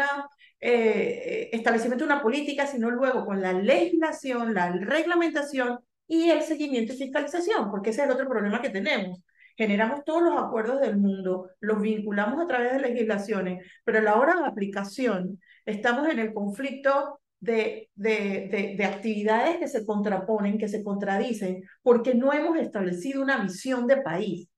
eh, 0.61 1.49
establecimiento 1.53 2.05
de 2.05 2.13
una 2.13 2.23
política, 2.23 2.67
sino 2.67 2.91
luego 2.91 3.25
con 3.25 3.41
la 3.41 3.53
legislación, 3.53 4.53
la 4.55 4.71
reglamentación 4.71 5.81
y 6.07 6.31
el 6.31 6.43
seguimiento 6.43 6.93
y 6.93 6.97
fiscalización, 6.99 7.71
porque 7.71 7.91
ese 7.91 8.03
es 8.03 8.09
el 8.09 8.15
otro 8.15 8.29
problema 8.29 8.61
que 8.61 8.71
tenemos. 8.71 9.21
Generamos 9.57 10.05
todos 10.05 10.23
los 10.23 10.37
acuerdos 10.37 10.81
del 10.81 10.97
mundo, 10.97 11.51
los 11.61 11.81
vinculamos 11.81 12.43
a 12.43 12.47
través 12.47 12.73
de 12.73 12.81
legislaciones, 12.81 13.65
pero 13.85 13.99
a 13.99 14.03
la 14.03 14.17
hora 14.17 14.35
de 14.37 14.47
aplicación 14.47 15.41
estamos 15.65 16.09
en 16.09 16.19
el 16.19 16.35
conflicto 16.35 17.21
de, 17.41 17.91
de, 17.95 18.75
de, 18.77 18.85
actividades 18.85 19.59
que 19.59 19.69
se 19.69 19.85
contraponen, 19.85 20.59
que 20.59 20.69
se 20.69 20.83
contradicen, 20.83 21.63
porque 21.83 22.15
no 22.15 22.33
hemos 22.33 22.59
establecido 22.59 23.23
una 23.23 23.39
visión 23.39 23.87
de 23.87 23.99
país. 23.99 24.49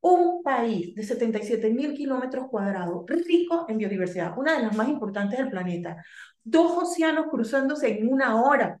Un 0.00 0.42
país 0.42 0.94
de 0.94 1.04
77 1.04 1.70
mil 1.70 1.94
kilómetros 1.94 2.48
cuadrados, 2.48 3.04
rico 3.06 3.66
en 3.68 3.78
biodiversidad, 3.78 4.36
una 4.36 4.56
de 4.56 4.64
las 4.64 4.76
más 4.76 4.88
importantes 4.88 5.38
del 5.38 5.50
planeta. 5.50 5.96
Dos 6.42 6.72
océanos 6.84 7.26
cruzándose 7.30 7.98
en 7.98 8.08
una 8.08 8.42
hora. 8.42 8.80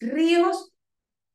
Ríos 0.00 0.72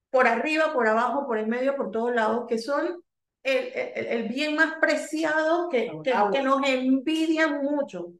por 0.10 0.28
arriba, 0.28 0.74
por 0.74 0.88
abajo, 0.88 1.28
por 1.28 1.38
el 1.38 1.48
medio, 1.48 1.76
por 1.76 1.92
todos 1.92 2.14
lados, 2.14 2.46
que 2.48 2.58
son 2.58 3.04
el, 3.44 3.72
el, 3.74 4.06
el 4.06 4.30
bien 4.30 4.56
más 4.56 4.76
preciado 4.80 5.70
que, 5.70 5.92
que, 6.04 6.14
que 6.32 6.42
nos 6.42 6.62
envidian 6.68 7.62
mucho 7.64 8.14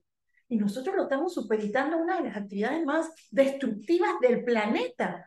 y 0.52 0.58
nosotros 0.58 0.94
lo 0.98 1.04
estamos 1.04 1.34
supeditando 1.34 1.96
a 1.96 2.02
una 2.02 2.18
de 2.18 2.24
las 2.28 2.36
actividades 2.36 2.84
más 2.86 3.10
destructivas 3.32 4.20
del 4.20 4.44
planeta. 4.44 5.26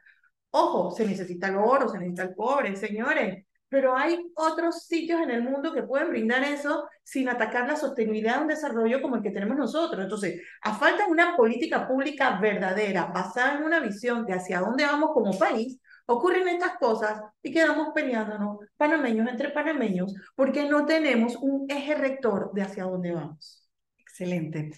Ojo, 0.51 0.91
se 0.91 1.07
necesita 1.07 1.49
el 1.49 1.57
oro, 1.57 1.89
se 1.89 1.97
necesita 1.99 2.25
el 2.25 2.35
cobre, 2.37 2.77
señores, 2.77 3.47
pero 3.71 3.97
hay 3.97 4.19
otros 4.35 4.85
sitios 4.85 5.23
en 5.23 5.31
el 5.31 5.43
mundo 5.43 5.73
que 5.73 5.83
pueden 5.83 6.11
brindar 6.11 6.45
eso 6.45 6.87
sin 7.03 7.31
atacar 7.31 7.67
la 7.67 7.75
sostenibilidad 7.75 8.37
de 8.37 8.43
un 8.43 8.49
desarrollo 8.49 9.01
como 9.01 9.17
el 9.17 9.23
que 9.23 9.31
tenemos 9.31 9.57
nosotros. 9.57 10.03
Entonces, 10.03 10.43
a 10.61 10.75
falta 10.75 11.07
de 11.07 11.11
una 11.11 11.35
política 11.39 11.89
pública 11.89 12.39
verdadera, 12.39 13.07
basada 13.07 13.57
en 13.57 13.65
una 13.65 13.81
visión 13.81 14.27
de 14.27 14.35
hacia 14.35 14.61
dónde 14.61 14.85
vamos 14.85 15.13
como 15.15 15.39
país, 15.39 15.81
ocurren 16.05 16.49
estas 16.49 16.77
cosas 16.77 17.19
y 17.43 17.51
quedamos 17.51 17.95
peleándonos 17.95 18.59
panameños 18.77 19.27
entre 19.27 19.49
panameños 19.49 20.15
porque 20.37 20.69
no 20.69 20.85
tenemos 20.85 21.37
un 21.37 21.65
eje 21.71 21.95
rector 21.95 22.53
de 22.53 22.61
hacia 22.61 22.85
dónde 22.85 23.13
vamos. 23.13 23.67
Excelente. 23.97 24.71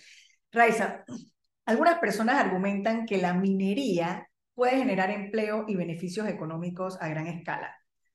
Raiza, 0.56 1.04
algunas 1.66 1.98
personas 1.98 2.36
argumentan 2.36 3.04
que 3.04 3.18
la 3.18 3.34
minería 3.34 4.26
puede 4.54 4.78
generar 4.78 5.10
empleo 5.10 5.66
y 5.68 5.76
beneficios 5.76 6.26
económicos 6.26 6.96
a 7.02 7.08
gran 7.08 7.26
escala. 7.26 7.75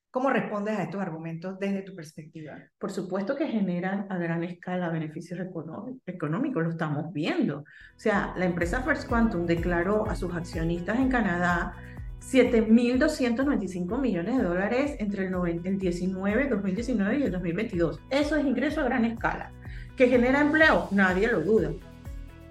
¿Cómo 0.10 0.32
respondes 0.32 0.76
a 0.76 0.82
estos 0.82 1.00
argumentos 1.00 1.60
desde 1.60 1.84
tu 1.84 1.96
perspectiva? 1.96 2.58
Por 2.80 2.92
supuesto 2.92 3.36
que 3.36 3.48
generan 3.48 4.08
a 4.10 4.18
gran 4.18 4.44
escala 4.44 4.90
beneficios 4.90 5.40
económicos, 5.40 6.64
lo 6.64 6.72
estamos 6.72 7.14
viendo. 7.14 7.60
O 7.60 8.00
sea, 8.00 8.34
la 8.36 8.46
empresa 8.46 8.82
First 8.82 9.08
Quantum 9.08 9.46
declaró 9.46 10.10
a 10.10 10.16
sus 10.16 10.34
accionistas 10.34 10.98
en 10.98 11.10
Canadá 11.10 11.76
7.295 12.22 14.02
millones 14.02 14.38
de 14.38 14.44
dólares 14.44 14.96
entre 14.98 15.28
el, 15.28 15.78
19, 15.78 16.48
2019 16.48 17.20
y 17.20 17.24
el 17.24 17.32
2022. 17.32 18.00
Eso 18.10 18.36
es 18.36 18.44
ingreso 18.48 18.82
a 18.82 18.86
gran 18.86 19.06
escala. 19.06 19.52
¿Que 19.96 20.08
genera 20.08 20.42
empleo? 20.42 20.88
Nadie 20.90 21.28
lo 21.28 21.42
duda 21.42 21.70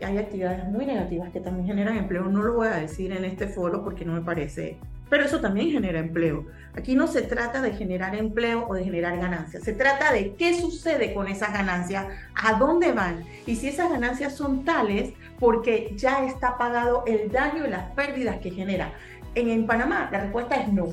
hay 0.02 0.18
actividades 0.18 0.64
muy 0.66 0.86
negativas 0.86 1.30
que 1.30 1.40
también 1.40 1.66
generan 1.66 1.96
empleo. 1.96 2.24
No 2.24 2.42
lo 2.42 2.54
voy 2.54 2.68
a 2.68 2.76
decir 2.76 3.12
en 3.12 3.24
este 3.24 3.48
foro 3.48 3.82
porque 3.84 4.04
no 4.04 4.12
me 4.14 4.20
parece, 4.20 4.78
pero 5.08 5.24
eso 5.24 5.40
también 5.40 5.70
genera 5.70 5.98
empleo. 5.98 6.46
Aquí 6.74 6.94
no 6.94 7.06
se 7.06 7.22
trata 7.22 7.60
de 7.60 7.72
generar 7.72 8.14
empleo 8.14 8.66
o 8.68 8.74
de 8.74 8.84
generar 8.84 9.18
ganancias, 9.18 9.64
se 9.64 9.72
trata 9.72 10.12
de 10.12 10.34
qué 10.34 10.54
sucede 10.54 11.12
con 11.12 11.26
esas 11.26 11.52
ganancias, 11.52 12.06
a 12.34 12.54
dónde 12.54 12.92
van 12.92 13.24
y 13.46 13.56
si 13.56 13.68
esas 13.68 13.90
ganancias 13.90 14.36
son 14.36 14.64
tales 14.64 15.12
porque 15.38 15.92
ya 15.96 16.24
está 16.24 16.56
pagado 16.56 17.04
el 17.06 17.30
daño 17.30 17.66
y 17.66 17.70
las 17.70 17.90
pérdidas 17.92 18.38
que 18.38 18.50
genera. 18.50 18.92
En, 19.34 19.48
en 19.48 19.66
Panamá 19.66 20.08
la 20.12 20.20
respuesta 20.20 20.56
es 20.56 20.72
no. 20.72 20.88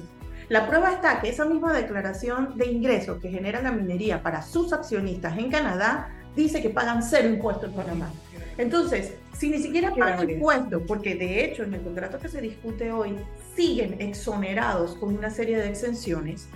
La 0.50 0.66
prueba 0.66 0.94
está 0.94 1.20
que 1.20 1.30
esa 1.30 1.46
misma 1.46 1.74
declaración 1.74 2.58
de 2.58 2.68
ingresos 2.68 3.22
que 3.22 3.30
genera 3.30 3.62
la 3.62 3.72
minería 3.72 4.24
para 4.24 4.42
sus 4.42 4.72
accionistas 4.72 5.38
en 5.38 5.52
Canadá 5.52 6.10
dice 6.38 6.62
que 6.62 6.70
pagan 6.70 7.04
cero 7.04 7.28
impuestos 7.28 7.70
en 7.70 7.76
Panamá. 7.76 8.10
Entonces, 8.58 9.14
si 9.38 9.50
ni 9.50 9.60
siquiera 9.60 9.94
pagan 9.94 10.30
impuestos, 10.30 10.82
porque 10.88 11.16
de 11.16 11.46
hecho 11.46 11.64
en 11.64 11.74
el 11.76 11.82
contrato 11.82 12.20
que 12.20 12.28
se 12.28 12.42
discute 12.42 12.92
hoy 12.92 13.16
siguen 13.56 14.02
exonerados 14.02 14.96
con 14.96 15.16
una 15.16 15.30
serie 15.30 15.58
de 15.58 15.70
exenciones, 15.70 16.50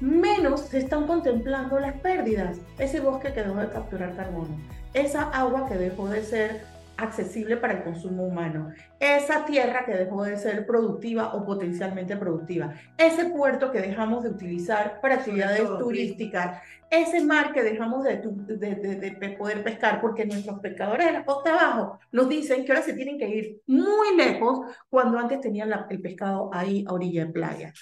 menos 0.00 0.62
se 0.62 0.78
están 0.78 1.06
contemplando 1.06 1.78
las 1.78 1.94
pérdidas. 2.00 2.58
Ese 2.78 3.00
bosque 3.00 3.32
que 3.32 3.42
dejó 3.42 3.56
de 3.56 3.68
capturar 3.68 4.16
carbono, 4.16 4.56
esa 4.92 5.22
agua 5.30 5.68
que 5.68 5.76
dejó 5.76 6.08
de 6.08 6.22
ser 6.22 6.75
accesible 6.96 7.56
para 7.56 7.74
el 7.74 7.84
consumo 7.84 8.24
humano, 8.24 8.72
esa 8.98 9.44
tierra 9.44 9.84
que 9.84 9.94
dejó 9.94 10.24
de 10.24 10.36
ser 10.36 10.66
productiva 10.66 11.34
o 11.34 11.44
potencialmente 11.44 12.16
productiva, 12.16 12.74
ese 12.96 13.26
puerto 13.26 13.70
que 13.70 13.80
dejamos 13.80 14.24
de 14.24 14.30
utilizar 14.30 15.00
para 15.00 15.16
actividades 15.16 15.68
turísticas, 15.78 16.62
ese 16.90 17.24
mar 17.24 17.52
que 17.52 17.62
dejamos 17.62 18.04
de, 18.04 18.16
de, 18.18 19.36
poder 19.38 19.64
pescar 19.64 20.00
porque 20.00 20.24
nuestros 20.24 20.60
pescadores 20.60 21.06
de 21.06 21.12
la 21.12 21.24
costa 21.24 21.50
abajo 21.50 21.98
nos 22.12 22.28
dicen 22.28 22.64
que 22.64 22.72
ahora 22.72 22.84
se 22.84 22.94
tienen 22.94 23.18
que 23.18 23.28
ir 23.28 23.60
muy 23.66 24.16
lejos 24.16 24.60
cuando 24.88 25.18
antes 25.18 25.40
tenían 25.40 25.70
el 25.90 26.00
pescado 26.00 26.48
ahí 26.52 26.84
a 26.88 26.92
orilla 26.92 27.26
de 27.26 27.32
playa. 27.32 27.72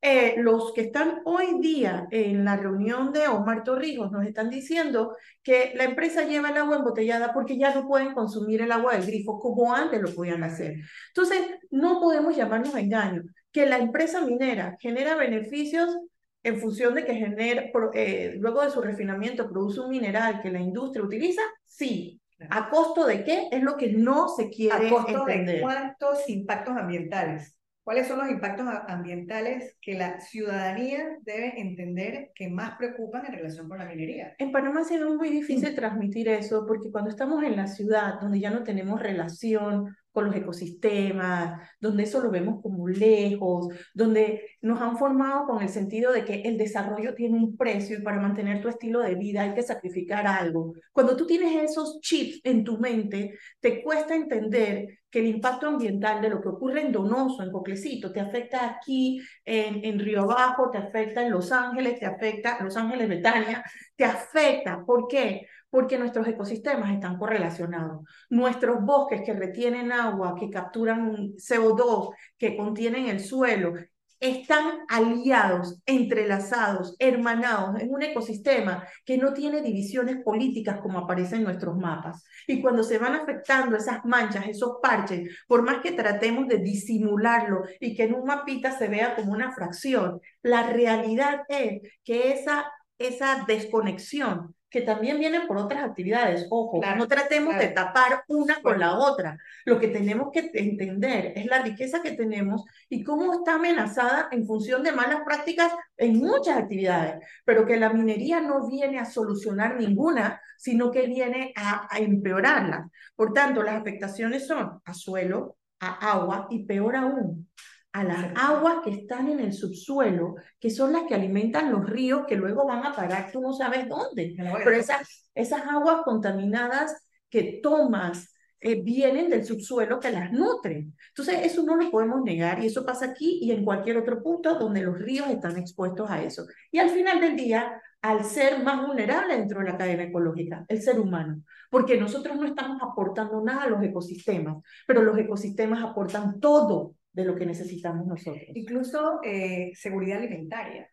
Eh, 0.00 0.36
los 0.38 0.72
que 0.74 0.82
están 0.82 1.22
hoy 1.24 1.60
día 1.60 2.06
en 2.12 2.44
la 2.44 2.56
reunión 2.56 3.12
de 3.12 3.26
Omar 3.26 3.64
Torrijos 3.64 4.12
nos 4.12 4.24
están 4.24 4.48
diciendo 4.48 5.16
que 5.42 5.72
la 5.74 5.84
empresa 5.84 6.22
lleva 6.22 6.50
el 6.50 6.56
agua 6.56 6.76
embotellada 6.76 7.32
porque 7.32 7.58
ya 7.58 7.74
no 7.74 7.88
pueden 7.88 8.14
consumir 8.14 8.62
el 8.62 8.70
agua 8.70 8.92
del 8.92 9.06
grifo 9.06 9.40
como 9.40 9.74
antes 9.74 10.00
lo 10.00 10.14
podían 10.14 10.44
hacer. 10.44 10.76
Entonces, 11.08 11.40
no 11.70 11.98
podemos 12.00 12.36
llamarnos 12.36 12.74
a 12.74 12.80
engaño. 12.80 13.22
Que 13.50 13.66
la 13.66 13.78
empresa 13.78 14.20
minera 14.20 14.76
genera 14.78 15.16
beneficios 15.16 15.96
en 16.44 16.60
función 16.60 16.94
de 16.94 17.04
que 17.04 17.14
genera, 17.14 17.64
eh, 17.94 18.34
luego 18.38 18.62
de 18.62 18.70
su 18.70 18.80
refinamiento 18.80 19.48
produce 19.50 19.80
un 19.80 19.90
mineral 19.90 20.40
que 20.40 20.50
la 20.50 20.60
industria 20.60 21.04
utiliza, 21.04 21.42
sí, 21.64 22.20
¿A 22.50 22.70
costo 22.70 23.04
de 23.04 23.24
qué? 23.24 23.48
Es 23.50 23.62
lo 23.62 23.76
que 23.76 23.92
no 23.92 24.28
se 24.28 24.48
quiere 24.48 24.86
¿A 24.86 24.90
costo 24.90 25.28
entender. 25.28 25.56
de 25.56 25.60
cuántos 25.60 26.28
impactos 26.28 26.76
ambientales? 26.76 27.57
¿Cuáles 27.88 28.06
son 28.06 28.18
los 28.18 28.28
impactos 28.28 28.66
ambientales 28.86 29.78
que 29.80 29.94
la 29.94 30.20
ciudadanía 30.20 31.16
debe 31.22 31.58
entender 31.58 32.32
que 32.34 32.50
más 32.50 32.76
preocupan 32.76 33.24
en 33.24 33.32
relación 33.32 33.66
con 33.66 33.78
la 33.78 33.86
minería? 33.86 34.34
En 34.36 34.52
Panamá 34.52 34.84
se 34.84 34.98
ve 34.98 35.06
muy 35.06 35.30
difícil 35.30 35.74
transmitir 35.74 36.28
eso 36.28 36.66
porque 36.66 36.90
cuando 36.90 37.08
estamos 37.08 37.42
en 37.44 37.56
la 37.56 37.66
ciudad, 37.66 38.20
donde 38.20 38.40
ya 38.40 38.50
no 38.50 38.62
tenemos 38.62 39.00
relación 39.00 39.96
con 40.18 40.26
los 40.26 40.34
ecosistemas, 40.34 41.62
donde 41.78 42.02
eso 42.02 42.20
lo 42.20 42.28
vemos 42.28 42.60
como 42.60 42.88
lejos, 42.88 43.68
donde 43.94 44.56
nos 44.62 44.80
han 44.80 44.98
formado 44.98 45.46
con 45.46 45.62
el 45.62 45.68
sentido 45.68 46.10
de 46.10 46.24
que 46.24 46.42
el 46.42 46.58
desarrollo 46.58 47.14
tiene 47.14 47.36
un 47.36 47.56
precio 47.56 47.96
y 47.96 48.02
para 48.02 48.18
mantener 48.18 48.60
tu 48.60 48.68
estilo 48.68 48.98
de 48.98 49.14
vida 49.14 49.42
hay 49.42 49.54
que 49.54 49.62
sacrificar 49.62 50.26
algo. 50.26 50.72
Cuando 50.92 51.16
tú 51.16 51.24
tienes 51.24 51.70
esos 51.70 52.00
chips 52.00 52.40
en 52.42 52.64
tu 52.64 52.78
mente, 52.78 53.38
te 53.60 53.80
cuesta 53.80 54.16
entender 54.16 54.98
que 55.08 55.20
el 55.20 55.26
impacto 55.26 55.68
ambiental 55.68 56.20
de 56.20 56.30
lo 56.30 56.40
que 56.40 56.48
ocurre 56.48 56.82
en 56.82 56.90
Donoso, 56.90 57.44
en 57.44 57.52
Coclecito, 57.52 58.12
te 58.12 58.18
afecta 58.18 58.68
aquí, 58.68 59.20
en, 59.44 59.84
en 59.84 60.00
Río 60.00 60.22
Abajo, 60.22 60.68
te 60.68 60.78
afecta 60.78 61.22
en 61.22 61.30
Los 61.30 61.52
Ángeles, 61.52 62.00
te 62.00 62.06
afecta, 62.06 62.58
Los 62.60 62.76
Ángeles, 62.76 63.08
Betania, 63.08 63.62
te 63.94 64.04
afecta. 64.04 64.84
¿Por 64.84 65.06
qué? 65.06 65.46
Porque 65.70 65.98
nuestros 65.98 66.26
ecosistemas 66.26 66.92
están 66.92 67.18
correlacionados. 67.18 68.04
Nuestros 68.30 68.82
bosques 68.82 69.22
que 69.24 69.34
retienen 69.34 69.92
agua, 69.92 70.34
que 70.38 70.48
capturan 70.48 71.34
CO2, 71.34 72.14
que 72.38 72.56
contienen 72.56 73.06
el 73.06 73.20
suelo, 73.20 73.74
están 74.20 74.80
aliados, 74.88 75.80
entrelazados, 75.86 76.96
hermanados 76.98 77.80
en 77.80 77.92
un 77.92 78.02
ecosistema 78.02 78.84
que 79.04 79.16
no 79.16 79.32
tiene 79.32 79.62
divisiones 79.62 80.22
políticas 80.24 80.80
como 80.80 80.98
aparece 80.98 81.36
en 81.36 81.44
nuestros 81.44 81.76
mapas. 81.76 82.24
Y 82.46 82.60
cuando 82.60 82.82
se 82.82 82.98
van 82.98 83.14
afectando 83.14 83.76
esas 83.76 84.04
manchas, 84.04 84.48
esos 84.48 84.78
parches, 84.82 85.44
por 85.46 85.62
más 85.62 85.80
que 85.80 85.92
tratemos 85.92 86.48
de 86.48 86.58
disimularlo 86.58 87.62
y 87.80 87.94
que 87.94 88.04
en 88.04 88.14
un 88.14 88.24
mapita 88.24 88.76
se 88.76 88.88
vea 88.88 89.14
como 89.14 89.32
una 89.32 89.52
fracción, 89.52 90.20
la 90.42 90.64
realidad 90.64 91.42
es 91.48 91.82
que 92.02 92.32
esa, 92.32 92.72
esa 92.98 93.44
desconexión 93.46 94.54
que 94.70 94.82
también 94.82 95.18
vienen 95.18 95.46
por 95.46 95.56
otras 95.56 95.82
actividades. 95.82 96.46
Ojo, 96.50 96.80
no 96.96 97.08
tratemos 97.08 97.56
de 97.56 97.68
tapar 97.68 98.24
una 98.28 98.60
con 98.60 98.78
la 98.78 98.98
otra. 98.98 99.38
Lo 99.64 99.78
que 99.78 99.88
tenemos 99.88 100.30
que 100.32 100.50
entender 100.54 101.32
es 101.36 101.46
la 101.46 101.62
riqueza 101.62 102.02
que 102.02 102.12
tenemos 102.12 102.64
y 102.88 103.02
cómo 103.02 103.32
está 103.32 103.54
amenazada 103.54 104.28
en 104.30 104.46
función 104.46 104.82
de 104.82 104.92
malas 104.92 105.22
prácticas 105.24 105.72
en 105.96 106.18
muchas 106.18 106.58
actividades, 106.58 107.24
pero 107.44 107.66
que 107.66 107.78
la 107.78 107.92
minería 107.92 108.40
no 108.40 108.68
viene 108.68 108.98
a 108.98 109.04
solucionar 109.04 109.76
ninguna, 109.76 110.40
sino 110.56 110.90
que 110.90 111.06
viene 111.06 111.52
a, 111.56 111.88
a 111.90 111.98
empeorarla. 111.98 112.90
Por 113.16 113.32
tanto, 113.32 113.62
las 113.62 113.80
afectaciones 113.80 114.46
son 114.46 114.80
a 114.84 114.94
suelo, 114.94 115.56
a 115.80 116.12
agua 116.12 116.46
y 116.50 116.64
peor 116.64 116.96
aún, 116.96 117.48
a 117.92 118.04
las 118.04 118.32
aguas 118.36 118.76
que 118.84 118.90
están 118.90 119.28
en 119.28 119.40
el 119.40 119.52
subsuelo, 119.52 120.36
que 120.60 120.70
son 120.70 120.92
las 120.92 121.04
que 121.04 121.14
alimentan 121.14 121.72
los 121.72 121.88
ríos 121.88 122.26
que 122.26 122.36
luego 122.36 122.66
van 122.66 122.84
a 122.84 122.94
parar, 122.94 123.30
tú 123.32 123.40
no 123.40 123.52
sabes 123.52 123.88
dónde. 123.88 124.34
Pero 124.36 124.70
esas, 124.72 125.30
esas 125.34 125.62
aguas 125.62 126.02
contaminadas 126.04 127.08
que 127.30 127.60
tomas 127.62 128.34
eh, 128.60 128.82
vienen 128.82 129.28
del 129.30 129.44
subsuelo 129.44 130.00
que 130.00 130.10
las 130.10 130.32
nutren. 130.32 130.94
Entonces, 131.08 131.40
eso 131.44 131.62
no 131.62 131.76
lo 131.76 131.90
podemos 131.90 132.22
negar 132.22 132.62
y 132.62 132.66
eso 132.66 132.84
pasa 132.84 133.06
aquí 133.06 133.38
y 133.40 133.52
en 133.52 133.64
cualquier 133.64 133.98
otro 133.98 134.22
punto 134.22 134.58
donde 134.58 134.82
los 134.82 134.98
ríos 134.98 135.28
están 135.28 135.56
expuestos 135.56 136.10
a 136.10 136.22
eso. 136.22 136.44
Y 136.72 136.78
al 136.78 136.90
final 136.90 137.20
del 137.20 137.36
día, 137.36 137.80
al 138.02 138.24
ser 138.24 138.62
más 138.62 138.84
vulnerable 138.84 139.36
dentro 139.36 139.60
de 139.60 139.66
la 139.66 139.78
cadena 139.78 140.04
ecológica, 140.04 140.64
el 140.68 140.82
ser 140.82 140.98
humano, 140.98 141.42
porque 141.70 141.98
nosotros 142.00 142.36
no 142.36 142.46
estamos 142.46 142.78
aportando 142.82 143.40
nada 143.42 143.62
a 143.62 143.68
los 143.68 143.82
ecosistemas, 143.82 144.56
pero 144.86 145.02
los 145.02 145.16
ecosistemas 145.18 145.82
aportan 145.82 146.40
todo 146.40 146.94
de 147.18 147.24
lo 147.24 147.34
que 147.34 147.44
necesitamos 147.44 148.06
nosotros. 148.06 148.44
Incluso 148.54 149.18
eh, 149.24 149.72
seguridad 149.74 150.18
alimentaria 150.18 150.88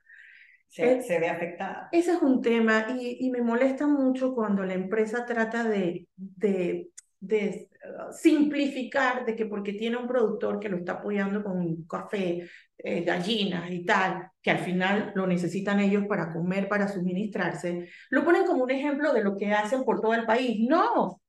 se, 0.68 1.04
se, 1.04 1.20
ve 1.20 1.30
afectada. 1.30 1.88
Ese 1.92 2.14
es 2.14 2.22
un 2.22 2.42
tema 2.42 2.88
y, 3.00 3.28
y, 3.28 3.30
me 3.30 3.44
molesta 3.44 3.86
mucho 3.86 4.34
cuando 4.34 4.64
la 4.64 4.74
empresa 4.74 5.24
trata 5.24 5.64
de, 5.64 6.08
de, 6.16 6.90
de 7.20 7.70
uh, 7.84 8.12
simplificar 8.12 9.24
de 9.24 9.36
que 9.36 9.46
porque 9.46 9.74
tiene 9.74 9.98
un 9.98 10.08
productor 10.08 10.60
que 10.60 10.68
lo 10.68 10.78
está 10.78 10.94
apoyando 10.94 11.44
con 11.44 11.84
café, 11.84 12.50
eh, 12.80 13.02
gallinas 13.02 13.70
y 13.70 13.86
tal, 13.86 14.32
que 14.42 14.50
al 14.50 14.60
final 14.60 15.12
lo 15.14 15.28
necesitan 15.28 15.80
ellos 15.80 16.06
para 16.08 16.34
comer, 16.34 16.68
para 16.68 16.88
suministrarse, 16.88 17.88
lo 18.10 18.26
ponen 18.26 18.48
como 18.48 18.64
un 18.64 18.72
ejemplo 18.72 19.14
de 19.14 19.24
lo 19.24 19.38
que 19.38 19.54
hacen 19.54 19.84
por 19.84 20.02
todo 20.02 20.16
el 20.16 20.26
país. 20.26 20.58
No, 20.68 21.22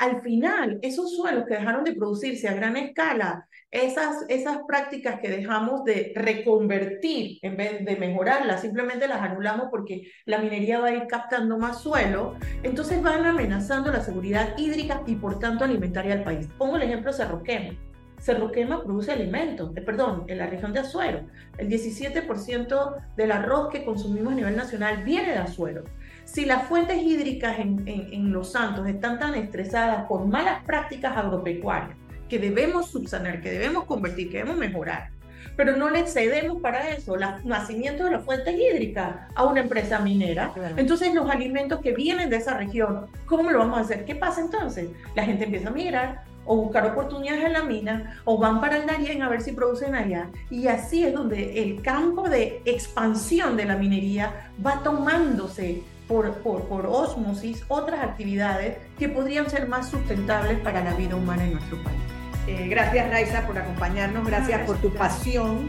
al 0.00 0.22
final, 0.22 0.78
esos 0.80 1.14
suelos 1.14 1.44
que 1.46 1.56
dejaron 1.56 1.84
de 1.84 1.92
producirse 1.94 2.48
a 2.48 2.54
gran 2.54 2.74
escala, 2.78 3.46
esas, 3.70 4.24
esas 4.28 4.60
prácticas 4.66 5.20
que 5.20 5.28
dejamos 5.28 5.84
de 5.84 6.14
reconvertir 6.16 7.38
en 7.42 7.58
vez 7.58 7.84
de 7.84 7.96
mejorarlas, 7.96 8.62
simplemente 8.62 9.06
las 9.06 9.20
anulamos 9.20 9.66
porque 9.70 10.10
la 10.24 10.38
minería 10.38 10.80
va 10.80 10.86
a 10.86 10.94
ir 10.94 11.06
captando 11.06 11.58
más 11.58 11.82
suelo, 11.82 12.34
entonces 12.62 13.02
van 13.02 13.26
amenazando 13.26 13.92
la 13.92 14.02
seguridad 14.02 14.56
hídrica 14.56 15.02
y 15.06 15.16
por 15.16 15.38
tanto 15.38 15.64
alimentaria 15.64 16.14
del 16.14 16.24
país. 16.24 16.48
Pongo 16.56 16.76
el 16.76 16.82
ejemplo 16.84 17.12
Cerro 17.12 17.42
Quema. 17.42 17.74
Cerro 18.18 18.50
Quema 18.52 18.82
produce 18.82 19.12
alimentos, 19.12 19.70
eh, 19.76 19.82
perdón, 19.82 20.24
en 20.28 20.38
la 20.38 20.46
región 20.46 20.72
de 20.72 20.80
Azuero. 20.80 21.26
El 21.58 21.68
17% 21.68 22.96
del 23.16 23.32
arroz 23.32 23.68
que 23.68 23.84
consumimos 23.84 24.32
a 24.32 24.36
nivel 24.36 24.56
nacional 24.56 25.04
viene 25.04 25.32
de 25.32 25.38
Azuero. 25.38 25.84
Si 26.32 26.44
las 26.44 26.68
fuentes 26.68 27.02
hídricas 27.02 27.58
en, 27.58 27.82
en, 27.88 28.12
en 28.12 28.32
Los 28.32 28.52
Santos 28.52 28.86
están 28.86 29.18
tan 29.18 29.34
estresadas 29.34 30.06
por 30.06 30.26
malas 30.26 30.62
prácticas 30.64 31.16
agropecuarias, 31.16 31.96
que 32.28 32.38
debemos 32.38 32.88
subsanar, 32.88 33.40
que 33.40 33.50
debemos 33.50 33.84
convertir, 33.84 34.30
que 34.30 34.38
debemos 34.38 34.56
mejorar. 34.56 35.10
Pero 35.56 35.76
no 35.76 35.90
le 35.90 36.06
cedemos 36.06 36.62
para 36.62 36.90
eso 36.90 37.16
el 37.16 37.24
nacimiento 37.44 38.04
de 38.04 38.12
las 38.12 38.24
fuentes 38.24 38.54
hídricas 38.54 39.16
a 39.34 39.44
una 39.44 39.62
empresa 39.62 39.98
minera. 39.98 40.52
Claro. 40.54 40.76
Entonces 40.78 41.12
los 41.12 41.28
alimentos 41.28 41.80
que 41.80 41.94
vienen 41.94 42.30
de 42.30 42.36
esa 42.36 42.56
región, 42.56 43.06
¿cómo 43.26 43.50
lo 43.50 43.58
vamos 43.58 43.78
a 43.78 43.80
hacer? 43.80 44.04
¿Qué 44.04 44.14
pasa 44.14 44.40
entonces? 44.40 44.88
La 45.16 45.24
gente 45.24 45.46
empieza 45.46 45.70
a 45.70 45.72
migrar 45.72 46.22
o 46.46 46.54
buscar 46.56 46.86
oportunidades 46.86 47.44
en 47.44 47.54
la 47.54 47.64
mina 47.64 48.22
o 48.24 48.38
van 48.38 48.60
para 48.60 48.76
el 48.76 48.86
Darién 48.86 49.22
a 49.22 49.28
ver 49.28 49.40
si 49.40 49.50
producen 49.50 49.96
allá. 49.96 50.30
Y 50.48 50.68
así 50.68 51.04
es 51.04 51.12
donde 51.12 51.60
el 51.60 51.82
campo 51.82 52.28
de 52.28 52.62
expansión 52.66 53.56
de 53.56 53.64
la 53.64 53.76
minería 53.76 54.52
va 54.64 54.80
tomándose 54.84 55.82
por, 56.10 56.34
por, 56.38 56.64
por 56.64 56.86
osmosis 56.86 57.64
otras 57.68 58.02
actividades 58.02 58.78
que 58.98 59.08
podrían 59.08 59.48
ser 59.48 59.68
más 59.68 59.88
sustentables 59.88 60.58
para 60.58 60.82
la 60.82 60.92
vida 60.94 61.14
humana 61.14 61.44
en 61.44 61.52
nuestro 61.52 61.80
país. 61.84 62.00
Eh, 62.48 62.66
gracias 62.68 63.08
Raiza 63.08 63.46
por 63.46 63.56
acompañarnos, 63.56 64.26
gracias, 64.26 64.58
gracias 64.58 64.66
por 64.66 64.76
tu 64.78 64.92
pasión. 64.92 65.68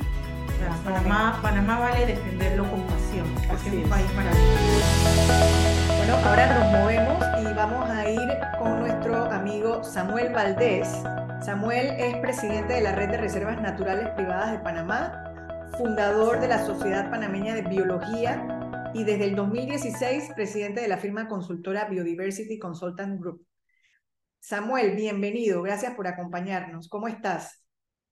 Panamá, 0.83 1.39
Panamá 1.43 1.79
vale 1.79 2.07
defenderlo 2.07 2.69
con 2.69 2.81
pasión, 2.81 3.27
porque 3.47 3.67
es 3.69 3.83
un 3.83 3.89
país 3.89 4.05
maravilloso. 4.15 5.95
Bueno, 5.97 6.15
ahora 6.25 6.59
nos 6.59 6.79
movemos 6.79 7.23
y 7.39 7.53
vamos 7.55 7.89
a 7.89 8.09
ir 8.09 8.37
con 8.57 8.79
nuestro 8.79 9.31
amigo 9.31 9.83
Samuel 9.83 10.33
Valdés. 10.33 10.87
Samuel 11.43 11.87
es 11.97 12.15
presidente 12.17 12.73
de 12.73 12.81
la 12.81 12.93
Red 12.93 13.11
de 13.11 13.17
Reservas 13.17 13.61
Naturales 13.61 14.09
Privadas 14.15 14.51
de 14.51 14.59
Panamá, 14.59 15.23
fundador 15.77 16.39
de 16.39 16.47
la 16.47 16.65
Sociedad 16.65 17.09
Panameña 17.09 17.53
de 17.53 17.61
Biología 17.61 18.60
y 18.93 19.03
desde 19.03 19.25
el 19.25 19.35
2016 19.35 20.31
presidente 20.35 20.81
de 20.81 20.87
la 20.87 20.97
firma 20.97 21.27
consultora 21.27 21.85
Biodiversity 21.85 22.59
Consultant 22.59 23.19
Group. 23.19 23.45
Samuel, 24.39 24.95
bienvenido, 24.95 25.61
gracias 25.61 25.95
por 25.95 26.07
acompañarnos. 26.07 26.89
¿Cómo 26.89 27.07
estás? 27.07 27.63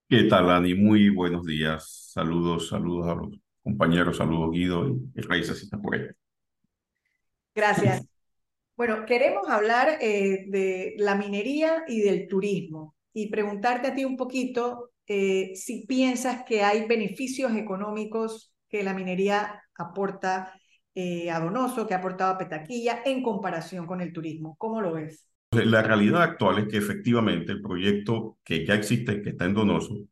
¿Qué 0.08 0.24
tal, 0.24 0.50
Ani? 0.50 0.76
Muy 0.76 1.10
buenos 1.10 1.46
días. 1.46 2.12
Saludos, 2.14 2.70
saludos 2.70 3.08
a 3.08 3.16
los 3.16 3.30
compañeros, 3.64 4.18
saludos 4.18 4.52
Guido 4.52 4.96
y 5.16 5.22
Raiza 5.22 5.54
si 5.54 5.66
está 5.66 5.78
por 5.78 5.96
ahí. 5.96 6.08
Gracias. 7.54 8.06
Bueno, 8.78 9.06
queremos 9.06 9.50
hablar 9.50 9.98
eh, 10.00 10.46
de 10.48 10.96
la 10.98 11.16
minería 11.16 11.84
y 11.88 12.02
del 12.02 12.28
turismo 12.28 12.96
y 13.12 13.30
preguntarte 13.30 13.90
a 13.90 13.96
ti 13.96 14.06
un 14.06 14.16
poquito 14.16 14.92
eh, 15.08 15.52
si 15.56 15.86
piensas 15.86 16.44
que 16.46 16.64
hay 16.64 16.88
beneficios 16.88 17.54
económicos 17.56 18.54
que 18.70 18.84
la 18.84 18.94
minería 18.94 19.62
aporta 19.76 20.54
eh, 20.96 21.30
a 21.30 21.40
Donoso, 21.40 21.88
que 21.88 21.94
ha 21.94 21.98
aportado 21.98 22.34
a 22.34 22.38
Petaquilla 22.38 23.02
en 23.06 23.24
comparación 23.24 23.86
con 23.86 24.02
el 24.02 24.12
turismo. 24.12 24.56
¿Cómo 24.58 24.82
lo 24.82 24.94
ves? 24.94 25.26
La 25.52 25.82
realidad 25.82 26.22
actual 26.22 26.60
es 26.60 26.68
que 26.68 26.78
efectivamente 26.78 27.52
el 27.52 27.62
proyecto 27.62 28.38
que 28.44 28.66
ya 28.66 28.76
existe, 28.76 29.22
que 29.22 29.32
está 29.32 29.46
en 29.46 29.54
Donoso, 29.54 30.06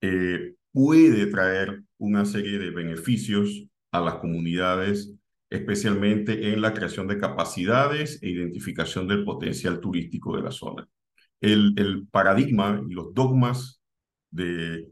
eh, 0.00 0.54
puede 0.72 1.26
traer 1.26 1.82
una 1.98 2.24
serie 2.24 2.58
de 2.58 2.70
beneficios 2.70 3.66
a 3.90 4.00
las 4.00 4.14
comunidades, 4.14 5.12
especialmente 5.50 6.52
en 6.52 6.60
la 6.60 6.72
creación 6.72 7.06
de 7.06 7.18
capacidades 7.18 8.22
e 8.22 8.30
identificación 8.30 9.08
del 9.08 9.24
potencial 9.24 9.80
turístico 9.80 10.36
de 10.36 10.42
la 10.42 10.50
zona. 10.50 10.88
El, 11.40 11.74
el 11.76 12.06
paradigma 12.06 12.82
y 12.88 12.94
los 12.94 13.12
dogmas 13.14 13.80
de 14.30 14.88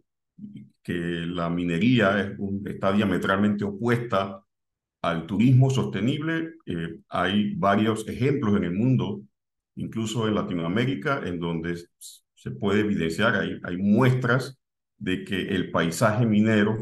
que 0.82 0.92
la 0.92 1.50
minería 1.50 2.20
es 2.20 2.38
un, 2.38 2.66
está 2.66 2.92
diametralmente 2.92 3.64
opuesta 3.64 4.42
al 5.10 5.26
turismo 5.26 5.70
sostenible, 5.70 6.54
eh, 6.66 7.00
hay 7.08 7.54
varios 7.54 8.08
ejemplos 8.08 8.56
en 8.56 8.64
el 8.64 8.72
mundo 8.72 9.22
incluso 9.76 10.26
en 10.26 10.34
Latinoamérica, 10.34 11.22
en 11.24 11.38
donde 11.38 11.76
se 11.98 12.50
puede 12.50 12.80
evidenciar, 12.80 13.36
hay, 13.36 13.60
hay 13.62 13.76
muestras 13.76 14.58
de 14.98 15.24
que 15.24 15.48
el 15.48 15.70
paisaje 15.70 16.26
minero, 16.26 16.78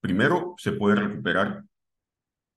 primero, 0.00 0.54
se 0.58 0.72
puede 0.72 0.96
recuperar 0.96 1.62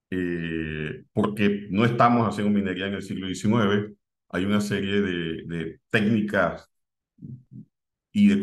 eh, 0.09 1.03
porque 1.11 1.67
no 1.69 1.85
estamos 1.85 2.27
haciendo 2.27 2.53
minería 2.53 2.87
en 2.87 2.93
el 2.95 3.03
siglo 3.03 3.27
XIX, 3.27 3.93
hay 4.29 4.45
una 4.45 4.61
serie 4.61 5.01
de, 5.01 5.43
de 5.45 5.79
técnicas 5.89 6.69
y 8.11 8.27
de 8.27 8.39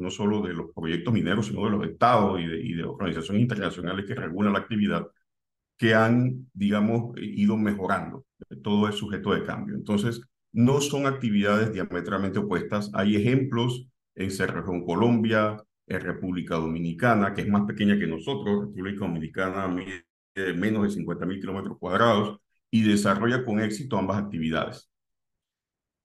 no 0.00 0.10
solo 0.10 0.42
de 0.42 0.54
los 0.54 0.72
proyectos 0.74 1.12
mineros, 1.12 1.46
sino 1.46 1.64
de 1.64 1.70
los 1.70 1.86
estados 1.86 2.40
y 2.40 2.74
de, 2.74 2.84
organizaciones 2.84 3.42
internacionales 3.42 4.04
que 4.06 4.14
regulan 4.14 4.52
la 4.52 4.60
actividad, 4.60 5.06
que 5.76 5.94
han, 5.94 6.50
digamos, 6.52 7.14
ido 7.16 7.56
mejorando. 7.56 8.26
Todo 8.62 8.88
es 8.88 8.96
sujeto 8.96 9.32
de 9.34 9.44
cambio. 9.44 9.74
Entonces, 9.74 10.20
no 10.52 10.80
son 10.80 11.06
actividades 11.06 11.72
diametralmente 11.72 12.38
opuestas. 12.38 12.90
Hay 12.94 13.16
ejemplos 13.16 13.86
en 14.14 14.30
Cerrejón, 14.30 14.84
Colombia, 14.84 15.62
en 15.86 16.00
República 16.00 16.56
Dominicana, 16.56 17.34
que 17.34 17.42
es 17.42 17.48
más 17.48 17.66
pequeña 17.66 17.98
que 17.98 18.06
nosotros. 18.06 18.66
República 18.66 19.06
Dominicana 19.06 19.68
mide 19.68 20.04
menos 20.54 20.84
de 20.84 20.90
50 20.90 21.26
mil 21.26 21.40
kilómetros 21.40 21.78
cuadrados 21.78 22.38
y 22.70 22.82
desarrolla 22.82 23.44
con 23.44 23.60
éxito 23.60 23.98
ambas 23.98 24.22
actividades. 24.22 24.90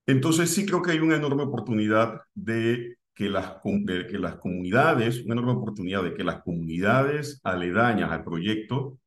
Entonces 0.06 0.50
sí 0.50 0.66
creo 0.66 0.82
que 0.82 0.92
hay 0.92 0.98
una 0.98 1.16
enorme 1.16 1.42
oportunidad 1.42 2.20
de 2.34 2.96
que 3.16 3.30
las, 3.30 3.54
de 3.64 4.06
que 4.06 4.18
las 4.18 4.36
comunidades, 4.36 5.24
una 5.24 5.32
enorme 5.32 5.52
oportunidad 5.52 6.04
de 6.04 6.12
que 6.12 6.22
las 6.22 6.42
comunidades 6.42 7.40
aledañas 7.42 8.12
al 8.12 8.22
proyecto 8.22 8.98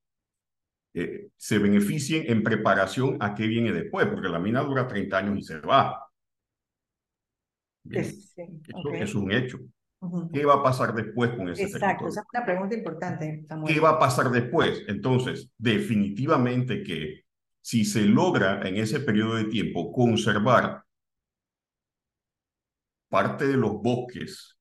eh, 0.96 1.30
se 1.38 1.60
beneficien 1.60 2.24
en 2.26 2.42
preparación 2.42 3.18
a 3.20 3.36
qué 3.36 3.46
viene 3.46 3.72
después, 3.72 4.08
porque 4.08 4.28
la 4.28 4.40
mina 4.40 4.62
dura 4.62 4.88
30 4.88 5.16
años 5.16 5.38
y 5.38 5.44
se 5.44 5.60
va. 5.60 6.10
Es, 7.88 8.34
Eso 8.36 8.94
es 8.94 9.14
un 9.14 9.32
hecho. 9.32 9.60
¿Qué 10.34 10.44
va 10.44 10.56
a 10.56 10.64
pasar 10.64 10.96
después 10.96 11.30
con 11.32 11.50
ese 11.50 11.64
Exacto, 11.64 12.08
esa 12.08 12.22
es 12.22 12.28
una 12.34 12.46
pregunta 12.46 12.76
importante. 12.76 13.46
¿Qué 13.68 13.80
va 13.80 13.90
a 13.92 14.00
pasar 14.00 14.32
después? 14.32 14.86
Entonces, 14.88 15.52
definitivamente 15.56 16.82
que 16.82 17.26
si 17.62 17.86
se 17.86 18.06
logra 18.06 18.68
en 18.68 18.78
ese 18.78 19.02
periodo 19.02 19.36
de 19.36 19.46
tiempo 19.46 19.92
conservar 19.92 20.84
parte 23.10 23.48
de 23.48 23.58
los 23.58 23.82
bosques, 23.82 24.58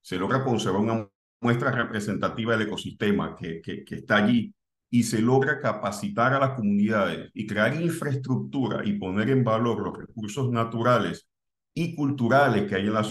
se 0.00 0.18
logra 0.18 0.44
conservar 0.44 0.82
una 0.82 1.08
muestra 1.40 1.70
representativa 1.70 2.56
del 2.56 2.66
ecosistema 2.66 3.36
que, 3.36 3.60
que, 3.62 3.84
está 3.94 4.16
allí 4.16 4.54
y 4.90 5.02
se 5.02 5.20
logra 5.20 5.60
capacitar 5.60 6.32
a 6.32 6.40
las 6.40 6.50
comunidades 6.56 7.30
y 7.34 7.46
crear 7.46 7.74
infraestructura 7.80 8.84
y 8.84 8.98
poner 8.98 9.30
en 9.30 9.44
valor 9.44 9.82
los 9.82 9.96
recursos 9.96 10.50
naturales 10.50 11.28
y 11.74 11.94
culturales 11.94 12.68
que 12.68 12.76
hay 12.76 12.86
en 12.86 12.94
la 12.94 13.06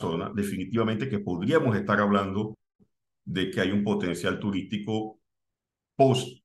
zona, 0.00 0.30
definitivamente 0.34 1.08
que 1.08 1.20
podríamos 1.20 1.76
estar 1.76 2.00
hablando 2.00 2.56
de 3.24 3.50
que 3.50 3.60
hay 3.60 3.72
un 3.72 3.84
potencial 3.84 4.38
turístico 4.38 5.20
post, 5.96 6.38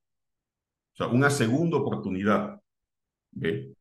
o 0.94 0.96
sea, 0.96 1.08
una 1.08 1.30
segunda 1.30 1.78
oportunidad. 1.78 2.60
¿ve? 3.32 3.74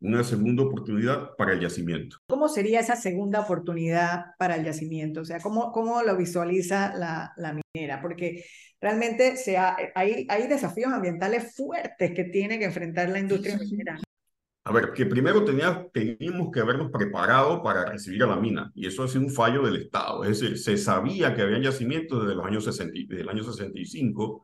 Una 0.00 0.24
segunda 0.24 0.62
oportunidad 0.62 1.30
para 1.36 1.52
el 1.52 1.60
yacimiento. 1.60 2.18
¿Cómo 2.28 2.48
sería 2.48 2.80
esa 2.80 2.96
segunda 2.96 3.40
oportunidad 3.40 4.26
para 4.38 4.56
el 4.56 4.64
yacimiento? 4.64 5.20
O 5.20 5.24
sea, 5.24 5.40
¿cómo, 5.40 5.72
cómo 5.72 6.02
lo 6.02 6.16
visualiza 6.16 6.94
la, 6.94 7.32
la 7.36 7.58
minera? 7.74 8.00
Porque 8.02 8.44
realmente 8.80 9.36
se 9.36 9.56
hay, 9.56 10.26
hay 10.28 10.46
desafíos 10.46 10.92
ambientales 10.92 11.54
fuertes 11.56 12.12
que 12.12 12.24
tiene 12.24 12.58
que 12.58 12.66
enfrentar 12.66 13.08
la 13.08 13.18
industria 13.18 13.58
minera. 13.58 13.98
A 14.66 14.72
ver, 14.72 14.92
que 14.92 15.06
primero 15.06 15.44
tenía, 15.44 15.86
teníamos 15.92 16.50
que 16.52 16.58
habernos 16.58 16.90
preparado 16.90 17.62
para 17.62 17.84
recibir 17.84 18.24
a 18.24 18.26
la 18.26 18.34
mina, 18.34 18.72
y 18.74 18.88
eso 18.88 19.04
ha 19.04 19.08
sido 19.08 19.22
un 19.22 19.30
fallo 19.30 19.62
del 19.62 19.76
Estado. 19.76 20.24
Es 20.24 20.40
decir, 20.40 20.58
se 20.58 20.76
sabía 20.76 21.32
que 21.36 21.42
había 21.42 21.60
yacimientos 21.60 22.22
desde 22.22 22.34
los 22.34 22.44
años 22.44 22.64
60, 22.64 22.92
desde 23.06 23.22
el 23.22 23.28
año 23.28 23.44
65, 23.44 24.42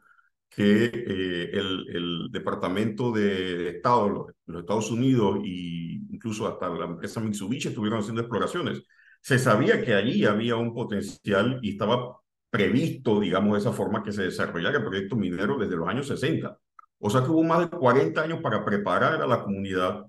que 0.54 0.84
eh, 0.84 1.50
el, 1.52 1.86
el, 1.88 2.28
Departamento 2.30 3.10
de, 3.10 3.70
Estado 3.70 4.26
de 4.46 4.52
los, 4.52 4.60
Estados 4.62 4.90
Unidos 4.90 5.38
e 5.44 6.02
incluso 6.10 6.46
hasta 6.46 6.68
la 6.68 6.84
empresa 6.84 7.20
Mitsubishi 7.20 7.68
estuvieron 7.68 8.00
haciendo 8.00 8.20
exploraciones. 8.20 8.82
Se 9.20 9.38
sabía 9.38 9.82
que 9.82 9.94
allí 9.94 10.24
había 10.24 10.56
un 10.56 10.74
potencial 10.74 11.58
y 11.62 11.70
estaba 11.70 12.18
previsto, 12.50 13.20
digamos, 13.20 13.54
de 13.54 13.60
esa 13.60 13.72
forma 13.72 14.02
que 14.02 14.12
se 14.12 14.24
desarrollara 14.24 14.78
el 14.78 14.84
proyecto 14.84 15.16
minero 15.16 15.58
desde 15.58 15.76
los 15.76 15.88
años 15.88 16.08
60. 16.08 16.58
O 16.98 17.10
sea 17.10 17.22
que 17.22 17.30
hubo 17.30 17.42
más 17.42 17.70
de 17.70 17.76
40 17.76 18.22
años 18.22 18.40
para 18.42 18.64
preparar 18.64 19.22
a 19.22 19.26
la 19.26 19.42
comunidad 19.42 20.04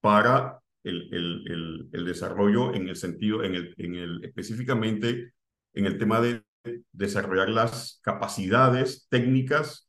para 0.00 0.60
el, 0.82 1.08
el, 1.12 1.88
el 1.92 2.04
desarrollo 2.04 2.74
en 2.74 2.88
el 2.88 2.96
sentido, 2.96 3.44
en 3.44 3.54
el, 3.54 3.74
en 3.78 3.94
el, 3.94 4.24
específicamente 4.24 5.32
en 5.74 5.86
el 5.86 5.98
tema 5.98 6.20
de 6.20 6.42
desarrollar 6.92 7.48
las 7.48 8.00
capacidades 8.02 9.06
técnicas 9.08 9.88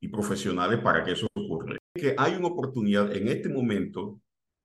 y 0.00 0.08
profesionales 0.08 0.80
para 0.80 1.04
que 1.04 1.12
eso 1.12 1.26
ocurra. 1.34 1.76
Que 1.94 2.14
hay 2.18 2.34
una 2.34 2.48
oportunidad 2.48 3.14
en 3.14 3.28
este 3.28 3.48
momento 3.48 4.20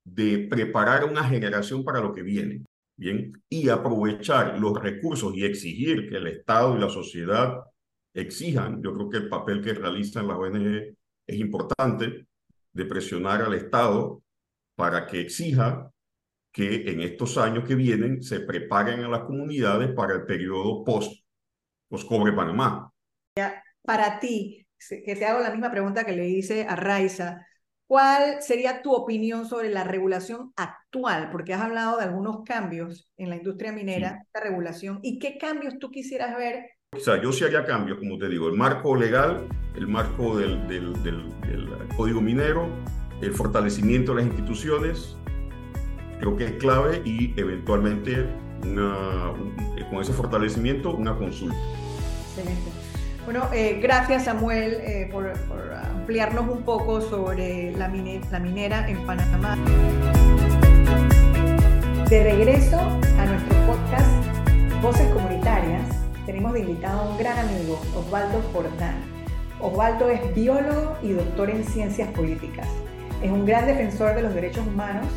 de 0.06 0.48
preparar 0.50 1.06
una 1.06 1.24
generación 1.24 1.84
para 1.84 2.00
lo 2.00 2.14
que 2.14 2.24
viene, 2.24 2.64
¿bien? 2.98 3.34
Y 3.50 3.70
aprovechar 3.70 4.58
los 4.58 4.82
recursos 4.82 5.36
y 5.36 5.44
exigir 5.44 6.10
que 6.10 6.18
el 6.18 6.28
Estado 6.28 6.78
y 6.78 6.80
la 6.80 6.90
sociedad 6.90 7.62
exijan, 8.14 8.82
yo 8.82 8.94
creo 8.94 9.10
que 9.10 9.18
el 9.18 9.30
papel 9.30 9.62
que 9.62 9.74
realizan 9.74 10.28
las 10.28 10.38
ONG 10.38 10.96
es 11.28 11.40
importante, 11.40 12.26
de 12.74 12.86
presionar 12.86 13.42
al 13.42 13.54
Estado 13.56 14.22
para 14.76 15.08
que 15.08 15.20
exija 15.20 15.92
que 16.54 16.90
en 16.92 17.02
estos 17.02 17.38
años 17.38 17.68
que 17.68 17.76
vienen 17.76 18.22
se 18.22 18.40
preparen 18.42 19.02
a 19.02 19.10
las 19.10 19.22
comunidades 19.22 19.94
para 19.94 20.16
el 20.16 20.26
periodo 20.26 20.84
post 20.84 21.27
los 21.90 22.06
cobre 22.06 22.34
Panamá. 22.34 22.92
Para 23.82 24.20
ti, 24.20 24.68
que 24.90 25.16
te 25.16 25.26
hago 25.26 25.40
la 25.40 25.52
misma 25.52 25.72
pregunta 25.72 26.04
que 26.04 26.12
le 26.12 26.28
hice 26.28 26.66
a 26.68 26.76
Raiza, 26.76 27.46
¿cuál 27.88 28.42
sería 28.42 28.82
tu 28.82 28.94
opinión 28.94 29.48
sobre 29.48 29.70
la 29.70 29.84
regulación 29.84 30.52
actual? 30.56 31.30
Porque 31.32 31.54
has 31.54 31.62
hablado 31.62 31.98
de 31.98 32.04
algunos 32.04 32.44
cambios 32.44 33.10
en 33.18 33.30
la 33.30 33.38
industria 33.38 33.72
minera, 33.72 34.26
la 34.34 34.42
regulación, 34.42 35.00
¿y 35.04 35.20
qué 35.20 35.38
cambios 35.38 35.80
tú 35.80 35.90
quisieras 35.90 36.36
ver? 36.36 36.72
O 36.96 37.00
sea, 37.00 37.22
yo 37.22 37.32
sí 37.32 37.44
haría 37.44 37.66
cambios, 37.66 38.00
como 38.00 38.18
te 38.18 38.30
digo, 38.30 38.48
el 38.48 38.56
marco 38.56 38.96
legal, 38.96 39.48
el 39.76 39.88
marco 39.88 40.38
del, 40.38 40.68
del, 40.68 41.04
del, 41.04 41.28
código 41.96 42.22
minero, 42.22 42.70
el 43.22 43.34
fortalecimiento 43.34 44.14
de 44.14 44.22
las 44.22 44.32
instituciones, 44.32 45.18
creo 46.20 46.36
que 46.38 46.46
es 46.46 46.52
clave 46.54 47.02
y 47.04 47.34
eventualmente 47.40 48.28
una, 48.64 49.34
con 49.90 50.02
ese 50.02 50.14
fortalecimiento 50.14 50.94
una 50.96 51.16
consulta. 51.16 51.58
Excelente. 52.30 52.72
Bueno, 53.26 53.50
eh, 53.54 53.80
gracias 53.82 54.24
Samuel 54.24 54.76
eh, 54.82 55.10
por, 55.12 55.34
ampliarnos 55.98 56.48
un 56.50 56.64
poco 56.64 57.02
sobre 57.02 57.72
la, 57.74 57.90
la 58.32 58.40
minera 58.40 58.90
en 58.90 59.06
Panamá. 59.06 59.58
De 62.10 62.24
regreso 62.24 62.80
a 62.80 63.26
nuestro 63.26 63.58
podcast 63.66 64.82
Voces 64.82 65.12
Comunitarias, 65.14 65.90
tenemos 66.26 66.54
de 66.54 66.62
invitado 66.62 67.02
a 67.02 67.10
un 67.10 67.18
gran 67.18 67.38
amigo, 67.40 67.82
Osvaldo 67.96 68.42
Jordán. 68.54 68.96
Osvaldo 69.60 70.10
es 70.10 70.34
biólogo 70.34 70.96
y 71.02 71.12
doctor 71.12 71.50
en 71.50 71.66
ciencias 71.66 72.10
políticas. 72.12 72.70
Es 73.22 73.30
un 73.30 73.46
gran 73.46 73.66
defensor 73.66 74.16
de 74.16 74.22
los 74.22 74.34
derechos 74.34 74.66
humanos 74.66 75.08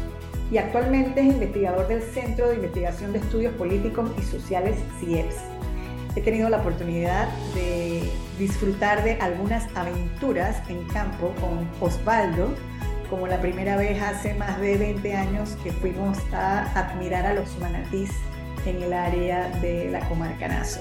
y 0.50 0.58
actualmente 0.58 1.20
es 1.20 1.26
investigador 1.26 1.88
del 1.88 2.02
Centro 2.02 2.48
de 2.48 2.56
Investigación 2.56 3.12
de 3.12 3.18
Estudios 3.20 3.54
Políticos 3.54 4.10
y 4.18 4.22
Sociales 4.22 4.76
CIEPS 4.98 5.36
he 6.16 6.20
tenido 6.20 6.48
la 6.48 6.58
oportunidad 6.58 7.28
de 7.54 8.10
disfrutar 8.38 9.04
de 9.04 9.14
algunas 9.14 9.64
aventuras 9.76 10.56
en 10.68 10.84
campo 10.88 11.32
con 11.40 11.68
Osvaldo, 11.80 12.48
como 13.08 13.26
la 13.26 13.40
primera 13.40 13.76
vez 13.76 14.00
hace 14.02 14.34
más 14.34 14.60
de 14.60 14.76
20 14.76 15.14
años 15.14 15.56
que 15.62 15.72
fuimos 15.72 16.18
a 16.32 16.62
admirar 16.78 17.26
a 17.26 17.34
los 17.34 17.58
manatís 17.58 18.10
en 18.66 18.82
el 18.82 18.92
área 18.92 19.48
de 19.60 19.90
la 19.90 20.00
comarca 20.08 20.48
Nazo. 20.48 20.80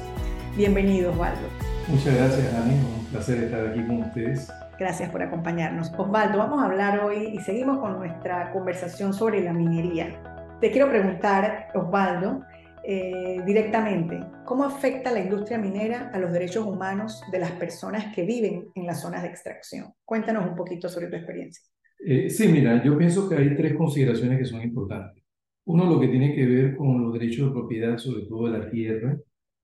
Bienvenido, 0.55 1.11
Osvaldo. 1.11 1.47
Muchas 1.87 2.15
gracias, 2.15 2.53
Ani. 2.53 2.73
Un 2.73 3.05
placer 3.11 3.43
estar 3.43 3.67
aquí 3.67 3.83
con 3.83 4.03
ustedes. 4.03 4.47
Gracias 4.79 5.09
por 5.09 5.21
acompañarnos. 5.21 5.91
Osvaldo, 5.97 6.37
vamos 6.37 6.63
a 6.63 6.67
hablar 6.67 7.03
hoy 7.03 7.31
y 7.33 7.39
seguimos 7.39 7.79
con 7.79 7.99
nuestra 7.99 8.53
conversación 8.53 9.13
sobre 9.13 9.43
la 9.43 9.51
minería. 9.51 10.23
Te 10.61 10.71
quiero 10.71 10.89
preguntar, 10.89 11.67
Osvaldo, 11.75 12.43
eh, 12.85 13.41
directamente, 13.45 14.21
¿cómo 14.45 14.63
afecta 14.63 15.11
la 15.11 15.19
industria 15.19 15.57
minera 15.57 16.09
a 16.13 16.17
los 16.17 16.31
derechos 16.31 16.65
humanos 16.65 17.21
de 17.29 17.39
las 17.39 17.51
personas 17.51 18.15
que 18.15 18.23
viven 18.23 18.69
en 18.73 18.85
las 18.85 19.01
zonas 19.01 19.23
de 19.23 19.27
extracción? 19.27 19.87
Cuéntanos 20.05 20.47
un 20.47 20.55
poquito 20.55 20.87
sobre 20.87 21.07
tu 21.07 21.17
experiencia. 21.17 21.61
Eh, 21.99 22.29
sí, 22.29 22.47
mira, 22.47 22.81
yo 22.81 22.97
pienso 22.97 23.27
que 23.27 23.35
hay 23.35 23.57
tres 23.57 23.75
consideraciones 23.75 24.39
que 24.39 24.45
son 24.45 24.61
importantes. 24.61 25.21
Uno, 25.65 25.89
lo 25.89 25.99
que 25.99 26.07
tiene 26.07 26.33
que 26.33 26.45
ver 26.45 26.77
con 26.77 27.03
los 27.03 27.11
derechos 27.11 27.47
de 27.47 27.51
propiedad, 27.51 27.97
sobre 27.97 28.25
todo 28.27 28.49
de 28.49 28.57
la 28.57 28.69
tierra, 28.69 29.17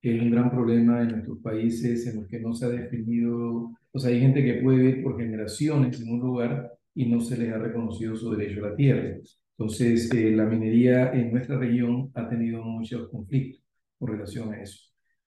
que 0.06 0.16
es 0.16 0.22
un 0.22 0.30
gran 0.30 0.52
problema 0.52 1.02
en 1.02 1.14
nuestros 1.14 1.40
países 1.40 2.06
en 2.06 2.18
los 2.18 2.28
que 2.28 2.40
no 2.40 2.54
se 2.54 2.66
ha 2.68 2.70
definido, 2.70 3.72
o 3.92 4.00
sea, 4.00 4.12
hay 4.12 4.20
gente 4.20 4.44
que 4.44 4.62
puede 4.62 4.78
vivir 4.78 5.04
por 5.04 5.18
generaciones 5.18 6.00
en 6.00 6.12
un 6.12 6.20
lugar 6.20 6.72
y 6.94 7.08
no 7.08 7.20
se 7.20 7.36
les 7.36 7.52
ha 7.52 7.58
reconocido 7.58 8.16
su 8.16 8.30
derecho 8.36 8.64
a 8.64 8.70
la 8.70 8.76
tierra. 8.76 9.18
Entonces, 9.58 10.14
eh, 10.14 10.30
la 10.30 10.46
minería 10.46 11.12
en 11.12 11.32
nuestra 11.32 11.58
región 11.58 12.12
ha 12.14 12.30
tenido 12.30 12.64
muchos 12.64 13.10
conflictos 13.10 13.64
con 13.98 14.10
relación 14.10 14.54
a 14.54 14.62
eso. 14.62 14.80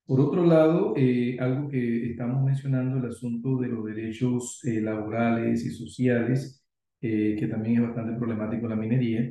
Por 0.07 0.21
otro 0.21 0.47
lado, 0.47 0.95
eh, 0.97 1.37
algo 1.41 1.69
que 1.69 2.12
estamos 2.12 2.45
mencionando, 2.45 2.99
el 2.99 3.07
asunto 3.07 3.57
de 3.59 3.67
los 3.67 3.85
derechos 3.85 4.64
eh, 4.64 4.81
laborales 4.81 5.67
y 5.67 5.71
sociales, 5.71 6.64
que 7.01 7.49
también 7.51 7.77
es 7.77 7.83
bastante 7.83 8.17
problemático 8.17 8.69
la 8.69 8.77
minería. 8.77 9.29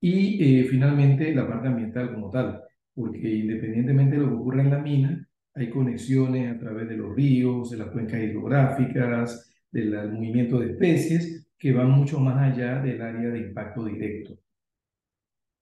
Y 0.00 0.62
finalmente, 0.70 1.34
la 1.34 1.48
parte 1.48 1.66
ambiental 1.66 2.14
como 2.14 2.30
tal, 2.30 2.63
porque 2.94 3.28
independientemente 3.28 4.16
de 4.16 4.22
lo 4.22 4.28
que 4.28 4.34
ocurra 4.34 4.62
en 4.62 4.70
la 4.70 4.78
mina, 4.78 5.28
hay 5.54 5.70
conexiones 5.70 6.54
a 6.54 6.58
través 6.58 6.88
de 6.88 6.96
los 6.96 7.14
ríos, 7.14 7.70
de 7.70 7.78
las 7.78 7.88
cuencas 7.88 8.20
hidrográficas, 8.20 9.50
del 9.70 10.12
movimiento 10.12 10.58
de 10.58 10.72
especies, 10.72 11.48
que 11.58 11.72
van 11.72 11.90
mucho 11.90 12.20
más 12.20 12.52
allá 12.52 12.80
del 12.80 13.00
área 13.00 13.30
de 13.30 13.38
impacto 13.38 13.84
directo. 13.84 14.38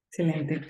Excelente. 0.08 0.62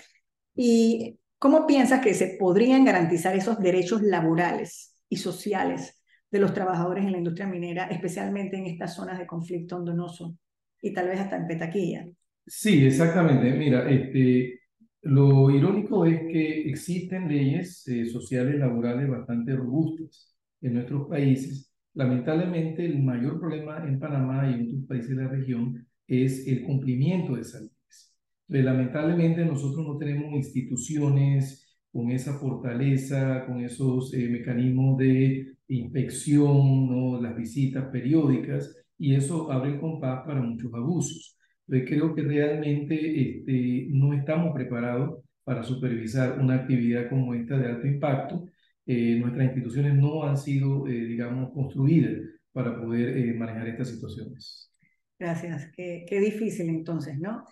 ¿Y 0.54 1.18
cómo 1.38 1.66
piensas 1.66 2.00
que 2.00 2.14
se 2.14 2.36
podrían 2.38 2.84
garantizar 2.84 3.34
esos 3.34 3.58
derechos 3.58 4.02
laborales 4.02 4.96
y 5.08 5.16
sociales 5.16 6.00
de 6.30 6.38
los 6.38 6.54
trabajadores 6.54 7.04
en 7.04 7.12
la 7.12 7.18
industria 7.18 7.46
minera, 7.46 7.86
especialmente 7.86 8.56
en 8.56 8.66
estas 8.66 8.94
zonas 8.94 9.18
de 9.18 9.26
conflicto 9.26 9.76
hondonoso 9.76 10.36
y 10.80 10.92
tal 10.92 11.08
vez 11.08 11.20
hasta 11.20 11.36
en 11.36 11.46
Petaquilla? 11.46 12.06
Sí, 12.46 12.86
exactamente. 12.86 13.52
Mira, 13.52 13.88
este, 13.88 14.61
lo 15.02 15.50
irónico 15.50 16.06
es 16.06 16.20
que 16.20 16.68
existen 16.70 17.28
leyes 17.28 17.86
eh, 17.88 18.06
sociales 18.06 18.58
laborales 18.58 19.08
bastante 19.08 19.54
robustas 19.56 20.34
en 20.60 20.74
nuestros 20.74 21.08
países. 21.08 21.72
Lamentablemente, 21.94 22.84
el 22.86 23.02
mayor 23.02 23.38
problema 23.40 23.84
en 23.86 23.98
Panamá 23.98 24.48
y 24.48 24.54
en 24.54 24.68
otros 24.68 24.84
países 24.86 25.10
de 25.10 25.22
la 25.22 25.28
región 25.28 25.86
es 26.06 26.46
el 26.46 26.62
cumplimiento 26.62 27.34
de 27.34 27.42
esas 27.42 27.62
leyes. 27.62 28.14
lamentablemente, 28.48 29.44
nosotros 29.44 29.86
no 29.86 29.98
tenemos 29.98 30.34
instituciones 30.34 31.66
con 31.92 32.10
esa 32.10 32.38
fortaleza, 32.38 33.44
con 33.46 33.60
esos 33.64 34.14
eh, 34.14 34.28
mecanismos 34.28 34.98
de 34.98 35.56
inspección, 35.68 36.88
¿no? 36.88 37.20
las 37.20 37.36
visitas 37.36 37.86
periódicas, 37.90 38.74
y 38.98 39.14
eso 39.14 39.50
abre 39.50 39.72
el 39.74 39.80
compás 39.80 40.24
para 40.24 40.40
muchos 40.40 40.72
abusos. 40.74 41.38
Entonces 41.72 41.88
creo 41.88 42.14
que 42.14 42.20
realmente 42.20 42.94
este, 42.94 43.86
no 43.88 44.12
estamos 44.12 44.52
preparados 44.52 45.24
para 45.42 45.62
supervisar 45.62 46.38
una 46.38 46.56
actividad 46.56 47.08
como 47.08 47.32
esta 47.32 47.56
de 47.56 47.66
alto 47.66 47.86
impacto. 47.86 48.44
Eh, 48.84 49.16
nuestras 49.18 49.46
instituciones 49.46 49.94
no 49.94 50.22
han 50.22 50.36
sido, 50.36 50.86
eh, 50.86 50.92
digamos, 50.92 51.50
construidas 51.54 52.20
para 52.52 52.78
poder 52.78 53.16
eh, 53.16 53.32
manejar 53.32 53.68
estas 53.68 53.88
situaciones. 53.88 54.70
Gracias. 55.18 55.70
Qué, 55.74 56.04
qué 56.06 56.20
difícil 56.20 56.68
entonces, 56.68 57.18
¿no? 57.18 57.46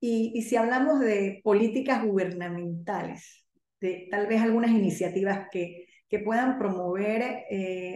Y, 0.00 0.32
y, 0.34 0.42
si 0.42 0.56
hablamos 0.56 1.00
de 1.00 1.42
políticas 1.44 2.02
gubernamentales, 2.02 3.44
de 3.82 4.08
tal 4.10 4.26
vez 4.26 4.40
algunas 4.40 4.70
iniciativas 4.70 5.48
que, 5.52 5.84
que 6.08 6.20
puedan 6.20 6.58
promover 6.58 7.44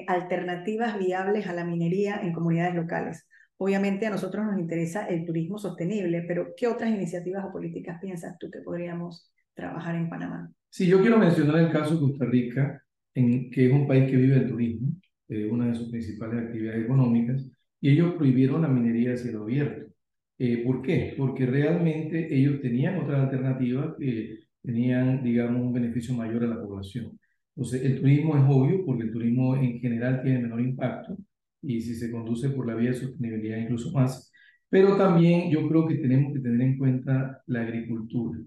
alternativas 0.09 0.99
viables 0.99 1.47
a 1.47 1.55
la 1.55 1.65
minería 1.65 2.21
en 2.23 2.35
comunidades 2.35 2.75
locales. 2.75 3.27
Obviamente 3.63 4.07
a 4.07 4.11
nosotros 4.11 4.47
nos 4.47 4.59
interesa 4.59 5.07
el 5.07 5.27
turismo 5.27 5.59
sostenible, 5.59 6.23
pero 6.23 6.55
¿qué 6.57 6.67
otras 6.67 6.89
iniciativas 6.89 7.45
o 7.45 7.53
políticas 7.53 8.01
piensas 8.01 8.39
tú 8.39 8.51
que 8.51 8.61
podríamos 8.61 9.31
trabajar 9.53 9.97
en 9.97 10.09
Panamá? 10.09 10.51
Sí, 10.71 10.87
yo 10.87 11.03
quiero 11.03 11.19
mencionar 11.19 11.59
el 11.59 11.71
caso 11.71 11.93
de 11.93 12.01
Costa 12.01 12.25
Rica, 12.25 12.83
en, 13.15 13.51
que 13.51 13.67
es 13.67 13.73
un 13.73 13.87
país 13.87 14.11
que 14.11 14.17
vive 14.17 14.37
el 14.37 14.49
turismo, 14.49 14.89
eh, 15.29 15.45
una 15.45 15.67
de 15.67 15.75
sus 15.75 15.91
principales 15.91 16.43
actividades 16.43 16.85
económicas, 16.85 17.47
y 17.83 17.91
ellos 17.91 18.15
prohibieron 18.15 18.63
la 18.63 18.69
minería 18.69 19.13
a 19.13 19.19
cielo 19.19 19.43
abierto. 19.43 19.93
Eh, 20.39 20.63
¿Por 20.65 20.81
qué? 20.81 21.13
Porque 21.19 21.45
realmente 21.45 22.35
ellos 22.35 22.63
tenían 22.63 22.97
otras 22.97 23.25
alternativas 23.25 23.95
que 23.99 24.39
tenían, 24.63 25.23
digamos, 25.23 25.61
un 25.61 25.75
beneficio 25.75 26.15
mayor 26.15 26.45
a 26.45 26.47
la 26.47 26.63
población. 26.63 27.21
Entonces, 27.55 27.85
el 27.85 28.01
turismo 28.01 28.39
es 28.39 28.45
obvio 28.49 28.87
porque 28.87 29.03
el 29.03 29.13
turismo 29.13 29.55
en 29.55 29.79
general 29.81 30.23
tiene 30.23 30.39
menor 30.39 30.63
impacto, 30.63 31.19
y 31.63 31.81
si 31.81 31.95
se 31.95 32.11
conduce 32.11 32.51
por 32.51 32.67
la 32.67 32.75
vía 32.75 32.91
de 32.91 32.97
sostenibilidad 32.97 33.59
incluso 33.59 33.93
más. 33.93 34.31
Pero 34.69 34.97
también 34.97 35.51
yo 35.51 35.69
creo 35.69 35.87
que 35.87 35.97
tenemos 35.97 36.33
que 36.33 36.41
tener 36.41 36.61
en 36.61 36.79
cuenta 36.79 37.43
la 37.47 37.63
agricultura. 37.63 38.39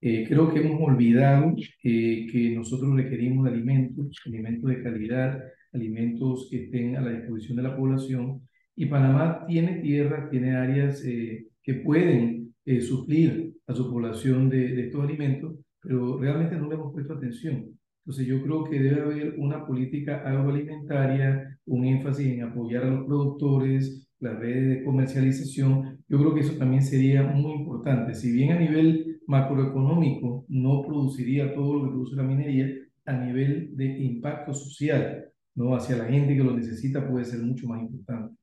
Eh, 0.00 0.24
creo 0.28 0.52
que 0.52 0.60
hemos 0.60 0.80
olvidado 0.82 1.54
eh, 1.84 2.26
que 2.30 2.54
nosotros 2.56 2.94
requerimos 2.96 3.46
alimentos, 3.46 4.20
alimentos 4.26 4.68
de 4.68 4.82
calidad, 4.82 5.42
alimentos 5.72 6.48
que 6.50 6.64
estén 6.64 6.96
a 6.96 7.00
la 7.00 7.12
disposición 7.12 7.56
de 7.56 7.62
la 7.62 7.76
población. 7.76 8.42
Y 8.76 8.86
Panamá 8.86 9.44
tiene 9.46 9.80
tierra, 9.80 10.28
tiene 10.30 10.56
áreas 10.56 11.04
eh, 11.04 11.46
que 11.62 11.74
pueden 11.74 12.54
suplir 12.80 13.54
a 13.66 13.74
su 13.74 13.90
población 13.90 14.48
de, 14.48 14.68
de 14.74 14.86
estos 14.86 15.02
alimentos, 15.02 15.56
pero 15.80 16.18
realmente 16.18 16.56
no 16.56 16.68
le 16.68 16.74
hemos 16.76 16.92
puesto 16.92 17.14
atención. 17.14 17.71
Entonces 18.04 18.26
yo 18.26 18.42
creo 18.42 18.64
que 18.64 18.80
debe 18.80 19.02
haber 19.02 19.34
una 19.38 19.64
política 19.64 20.22
agroalimentaria, 20.26 21.56
un 21.66 21.84
énfasis 21.84 22.26
en 22.26 22.42
apoyar 22.42 22.82
a 22.82 22.90
los 22.90 23.06
productores, 23.06 24.08
las 24.18 24.38
redes 24.40 24.78
de 24.78 24.84
comercialización. 24.84 26.02
Yo 26.08 26.18
creo 26.18 26.34
que 26.34 26.40
eso 26.40 26.58
también 26.58 26.82
sería 26.82 27.22
muy 27.22 27.52
importante. 27.52 28.14
Si 28.14 28.32
bien 28.32 28.52
a 28.52 28.58
nivel 28.58 29.20
macroeconómico 29.28 30.44
no 30.48 30.82
produciría 30.82 31.54
todo 31.54 31.74
lo 31.74 31.84
que 31.84 31.90
produce 31.90 32.16
la 32.16 32.24
minería, 32.24 32.66
a 33.04 33.12
nivel 33.12 33.76
de 33.76 33.84
impacto 33.84 34.52
social, 34.52 35.32
¿no? 35.54 35.74
hacia 35.76 35.96
la 35.96 36.06
gente 36.06 36.36
que 36.36 36.42
lo 36.42 36.56
necesita 36.56 37.08
puede 37.08 37.24
ser 37.24 37.40
mucho 37.40 37.68
más 37.68 37.82
importante. 37.82 38.36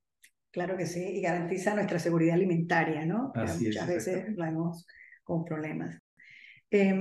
Claro 0.52 0.78
que 0.78 0.86
sí, 0.86 1.02
y 1.02 1.22
garantiza 1.22 1.76
nuestra 1.76 2.00
seguridad 2.00 2.36
alimentaria, 2.36 3.06
¿no? 3.06 3.32
Así 3.36 3.66
muchas 3.66 3.90
es, 3.90 3.96
veces 3.96 4.36
la 4.36 4.48
vemos 4.48 4.88
con 5.24 5.46
problemas. 5.46 6.02
Eh, 6.72 6.94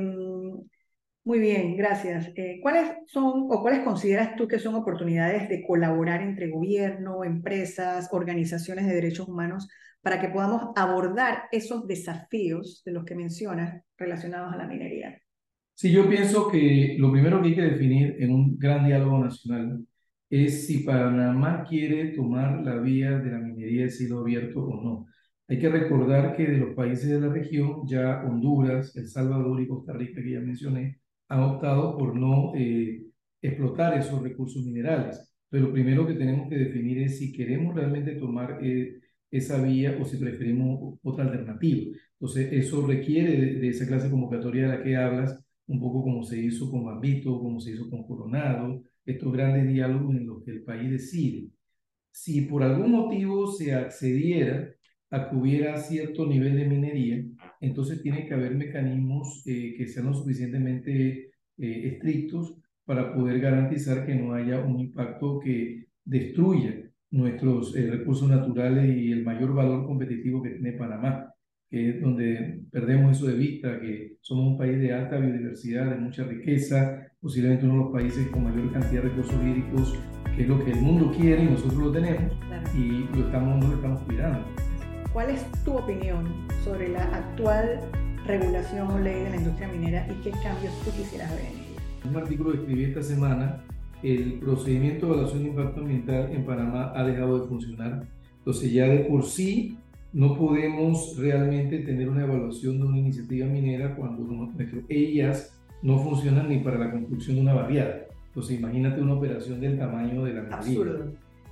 muy 1.28 1.40
bien, 1.40 1.76
gracias. 1.76 2.32
Eh, 2.36 2.58
¿Cuáles 2.62 2.90
son 3.04 3.48
o 3.50 3.60
cuáles 3.60 3.80
consideras 3.80 4.34
tú 4.34 4.48
que 4.48 4.58
son 4.58 4.74
oportunidades 4.74 5.46
de 5.50 5.62
colaborar 5.62 6.22
entre 6.22 6.48
gobierno, 6.48 7.22
empresas, 7.22 8.08
organizaciones 8.12 8.86
de 8.86 8.94
derechos 8.94 9.28
humanos 9.28 9.68
para 10.00 10.22
que 10.22 10.30
podamos 10.30 10.70
abordar 10.74 11.42
esos 11.52 11.86
desafíos 11.86 12.80
de 12.86 12.92
los 12.92 13.04
que 13.04 13.14
mencionas 13.14 13.82
relacionados 13.98 14.54
a 14.54 14.56
la 14.56 14.66
minería? 14.66 15.20
Sí, 15.74 15.92
yo 15.92 16.08
pienso 16.08 16.48
que 16.48 16.96
lo 16.98 17.12
primero 17.12 17.42
que 17.42 17.48
hay 17.48 17.54
que 17.56 17.62
definir 17.62 18.16
en 18.20 18.32
un 18.32 18.56
gran 18.58 18.86
diálogo 18.86 19.22
nacional 19.22 19.84
es 20.30 20.66
si 20.66 20.78
Panamá 20.78 21.62
quiere 21.68 22.14
tomar 22.16 22.62
la 22.64 22.78
vía 22.78 23.18
de 23.18 23.30
la 23.32 23.38
minería 23.38 23.82
de 23.82 23.90
cielo 23.90 24.20
abierto 24.20 24.64
o 24.64 24.82
no. 24.82 25.06
Hay 25.46 25.58
que 25.58 25.68
recordar 25.68 26.34
que 26.34 26.46
de 26.46 26.56
los 26.56 26.74
países 26.74 27.10
de 27.10 27.20
la 27.20 27.28
región, 27.28 27.86
ya 27.86 28.22
Honduras, 28.26 28.96
El 28.96 29.08
Salvador 29.08 29.60
y 29.60 29.68
Costa 29.68 29.92
Rica, 29.92 30.22
que 30.22 30.32
ya 30.32 30.40
mencioné, 30.40 31.00
han 31.28 31.40
optado 31.40 31.96
por 31.96 32.14
no 32.16 32.52
eh, 32.56 33.04
explotar 33.42 33.98
esos 33.98 34.22
recursos 34.22 34.64
minerales. 34.64 35.24
Pero 35.50 35.72
primero 35.72 36.06
que 36.06 36.14
tenemos 36.14 36.48
que 36.48 36.56
definir 36.56 37.02
es 37.02 37.18
si 37.18 37.32
queremos 37.32 37.74
realmente 37.74 38.16
tomar 38.16 38.58
eh, 38.62 39.00
esa 39.30 39.62
vía 39.62 39.96
o 40.00 40.04
si 40.04 40.16
preferimos 40.16 40.98
otra 41.02 41.24
alternativa. 41.24 41.96
Entonces, 42.12 42.52
eso 42.52 42.86
requiere 42.86 43.36
de, 43.54 43.68
esa 43.68 43.86
clase 43.86 44.10
convocatoria 44.10 44.62
de 44.68 44.78
la 44.78 44.82
que 44.82 44.96
hablas, 44.96 45.38
un 45.66 45.80
poco 45.80 46.02
como 46.02 46.22
se 46.22 46.38
hizo 46.40 46.70
con 46.70 46.84
Bambito, 46.84 47.38
como 47.38 47.60
se 47.60 47.72
hizo 47.72 47.88
con 47.90 48.06
Coronado, 48.06 48.82
estos 49.04 49.32
grandes 49.32 49.68
diálogos 49.68 50.16
en 50.16 50.26
los 50.26 50.42
que 50.44 50.52
el 50.52 50.62
país 50.62 50.90
decide. 50.90 51.48
Si 52.10 52.42
por 52.42 52.62
algún 52.62 52.90
motivo 52.92 53.46
se 53.46 53.74
accediera 53.74 54.68
a 55.10 55.30
que 55.30 55.36
hubiera 55.36 55.76
cierto 55.78 56.26
nivel 56.26 56.56
de 56.56 56.64
minería, 56.66 57.24
entonces 57.60 58.02
tiene 58.02 58.26
que 58.26 58.34
haber 58.34 58.54
mecanismos 58.54 59.42
eh, 59.46 59.74
que 59.76 59.86
sean 59.86 60.06
lo 60.06 60.14
suficientemente 60.14 61.30
eh, 61.58 61.88
estrictos 61.88 62.54
para 62.84 63.14
poder 63.14 63.40
garantizar 63.40 64.06
que 64.06 64.14
no 64.14 64.32
haya 64.32 64.60
un 64.60 64.80
impacto 64.80 65.40
que 65.40 65.88
destruya 66.04 66.74
nuestros 67.10 67.76
eh, 67.76 67.90
recursos 67.90 68.28
naturales 68.28 68.96
y 68.96 69.12
el 69.12 69.24
mayor 69.24 69.54
valor 69.54 69.86
competitivo 69.86 70.42
que 70.42 70.50
tiene 70.50 70.72
Panamá, 70.72 71.34
que 71.68 71.90
es 71.90 72.00
donde 72.00 72.62
perdemos 72.70 73.16
eso 73.16 73.26
de 73.26 73.36
vista, 73.36 73.80
que 73.80 74.16
somos 74.20 74.52
un 74.52 74.58
país 74.58 74.78
de 74.78 74.92
alta 74.92 75.18
biodiversidad, 75.18 75.90
de 75.90 76.00
mucha 76.00 76.24
riqueza, 76.24 77.08
posiblemente 77.20 77.66
uno 77.66 77.74
de 77.74 77.80
los 77.80 77.92
países 77.92 78.26
con 78.28 78.44
mayor 78.44 78.72
cantidad 78.72 79.02
de 79.02 79.08
recursos 79.08 79.42
hídricos, 79.42 79.98
que 80.34 80.42
es 80.42 80.48
lo 80.48 80.64
que 80.64 80.70
el 80.70 80.80
mundo 80.80 81.12
quiere 81.12 81.42
y 81.42 81.46
nosotros 81.46 81.78
lo 81.78 81.92
tenemos, 81.92 82.32
y 82.74 83.16
lo 83.16 83.26
estamos, 83.26 83.62
no 83.62 83.68
lo 83.68 83.74
estamos 83.74 84.02
cuidando. 84.02 84.67
¿Cuál 85.12 85.30
es 85.30 85.44
tu 85.64 85.72
opinión 85.72 86.26
sobre 86.64 86.88
la 86.88 87.02
actual 87.04 87.80
regulación 88.26 88.90
o 88.90 88.98
ley 88.98 89.22
de 89.22 89.30
la 89.30 89.36
industria 89.36 89.68
minera 89.68 90.06
y 90.06 90.22
qué 90.22 90.30
cambios 90.30 90.72
tú 90.84 90.90
quisieras 90.90 91.30
ver 91.30 91.40
en 91.40 91.52
ella? 91.52 92.10
Un 92.10 92.16
artículo 92.16 92.52
que 92.52 92.58
escribí 92.58 92.84
esta 92.84 93.02
semana, 93.02 93.64
el 94.02 94.34
procedimiento 94.34 95.06
de 95.06 95.12
evaluación 95.12 95.42
de 95.42 95.48
impacto 95.48 95.80
ambiental 95.80 96.30
en 96.30 96.44
Panamá 96.44 96.92
ha 96.94 97.04
dejado 97.04 97.40
de 97.40 97.48
funcionar. 97.48 98.06
Entonces 98.38 98.70
ya 98.70 98.86
de 98.86 98.98
por 99.00 99.24
sí 99.24 99.78
no 100.12 100.36
podemos 100.36 101.16
realmente 101.16 101.78
tener 101.78 102.08
una 102.08 102.24
evaluación 102.24 102.78
de 102.78 102.86
una 102.86 102.98
iniciativa 102.98 103.46
minera 103.46 103.96
cuando 103.96 104.24
nuestros 104.24 104.84
EIAs 104.90 105.58
no 105.82 105.98
funcionan 106.00 106.50
ni 106.50 106.58
para 106.58 106.78
la 106.78 106.90
construcción 106.90 107.36
de 107.36 107.42
una 107.42 107.54
barriada. 107.54 108.06
Entonces 108.26 108.58
imagínate 108.58 109.00
una 109.00 109.14
operación 109.14 109.58
del 109.60 109.78
tamaño 109.78 110.22
de 110.24 110.34
la 110.34 110.42
minería. 110.42 111.06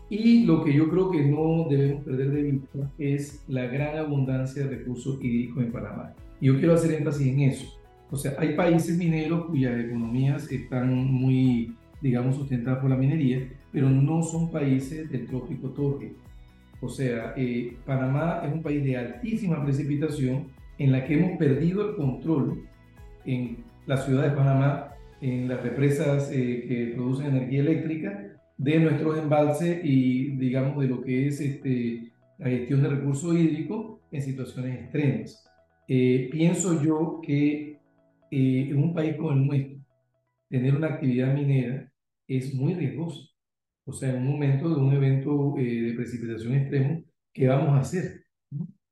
Y 0.09 0.45
lo 0.45 0.63
que 0.63 0.73
yo 0.73 0.89
creo 0.89 1.11
que 1.11 1.23
no 1.25 1.67
debemos 1.69 2.05
perder 2.05 2.31
de 2.31 2.43
vista 2.43 2.91
es 2.99 3.45
la 3.49 3.67
gran 3.67 3.99
abundancia 3.99 4.65
de 4.65 4.77
recursos 4.77 5.19
hídricos 5.21 5.65
en 5.65 5.73
Panamá. 5.73 6.15
Y 6.41 6.47
yo 6.47 6.59
quiero 6.59 6.75
hacer 6.75 6.93
énfasis 6.93 7.27
en 7.27 7.41
eso. 7.41 7.67
O 8.11 8.17
sea, 8.17 8.35
hay 8.39 8.55
países 8.55 8.97
mineros 8.97 9.47
cuyas 9.47 9.79
economías 9.79 10.51
están 10.53 10.95
muy, 10.95 11.75
digamos, 12.01 12.37
sustentadas 12.37 12.79
por 12.81 12.91
la 12.91 12.97
minería, 12.97 13.49
pero 13.73 13.91
no 13.91 14.23
son 14.23 14.51
países 14.53 15.11
del 15.11 15.27
trópico 15.27 15.71
torre. 15.71 16.13
O 16.81 16.89
sea, 16.89 17.35
eh, 17.37 17.77
Panamá 17.85 18.43
es 18.47 18.53
un 18.53 18.63
país 18.63 18.85
de 18.85 18.97
altísima 18.97 19.65
precipitación 19.65 20.45
en 20.79 20.93
la 20.93 21.05
que 21.05 21.15
hemos 21.15 21.39
perdido 21.39 21.91
el 21.91 21.97
control 21.97 22.63
en 23.25 23.59
la 23.87 23.97
ciudad 23.97 24.25
de 24.25 24.37
Panamá, 24.37 24.93
en 25.21 25.49
las 25.49 25.63
represas 25.63 26.31
eh, 26.33 26.65
que 26.69 26.93
producen 26.95 27.27
energía 27.27 27.61
eléctrica, 27.61 28.36
de 28.57 28.81
nuestros 28.81 29.19
embalses 29.19 29.81
y, 29.85 30.37
digamos, 30.37 30.81
de 30.81 30.89
lo 30.89 31.03
que 31.03 31.29
es 31.29 31.41
este, 31.41 32.13
la 32.39 32.49
gestión 32.49 32.83
de 32.83 32.89
recursos 32.89 33.35
hídricos 33.35 34.01
en 34.11 34.23
situaciones 34.23 34.81
extremas. 34.81 35.45
Eh, 35.89 36.29
pienso 36.33 36.83
yo 36.83 37.21
que 37.23 37.79
eh, 38.31 38.69
en 38.71 38.77
un 38.79 38.95
país 38.95 39.17
como 39.17 39.33
el 39.33 39.47
nuestro, 39.47 39.77
tener 40.49 40.75
una 40.75 40.89
actividad 40.89 41.35
minera 41.35 41.91
es 42.27 42.55
muy 42.55 42.75
riesgoso. 42.75 43.31
O 43.85 43.93
sea, 43.93 44.11
en 44.11 44.23
un 44.23 44.33
momento 44.33 44.69
de 44.69 44.81
un 44.81 44.93
evento 44.93 45.55
de 45.57 45.93
precipitación 45.97 46.55
extremo, 46.55 47.05
¿qué 47.33 47.47
vamos 47.47 47.69
a 47.71 47.81
hacer? 47.81 48.25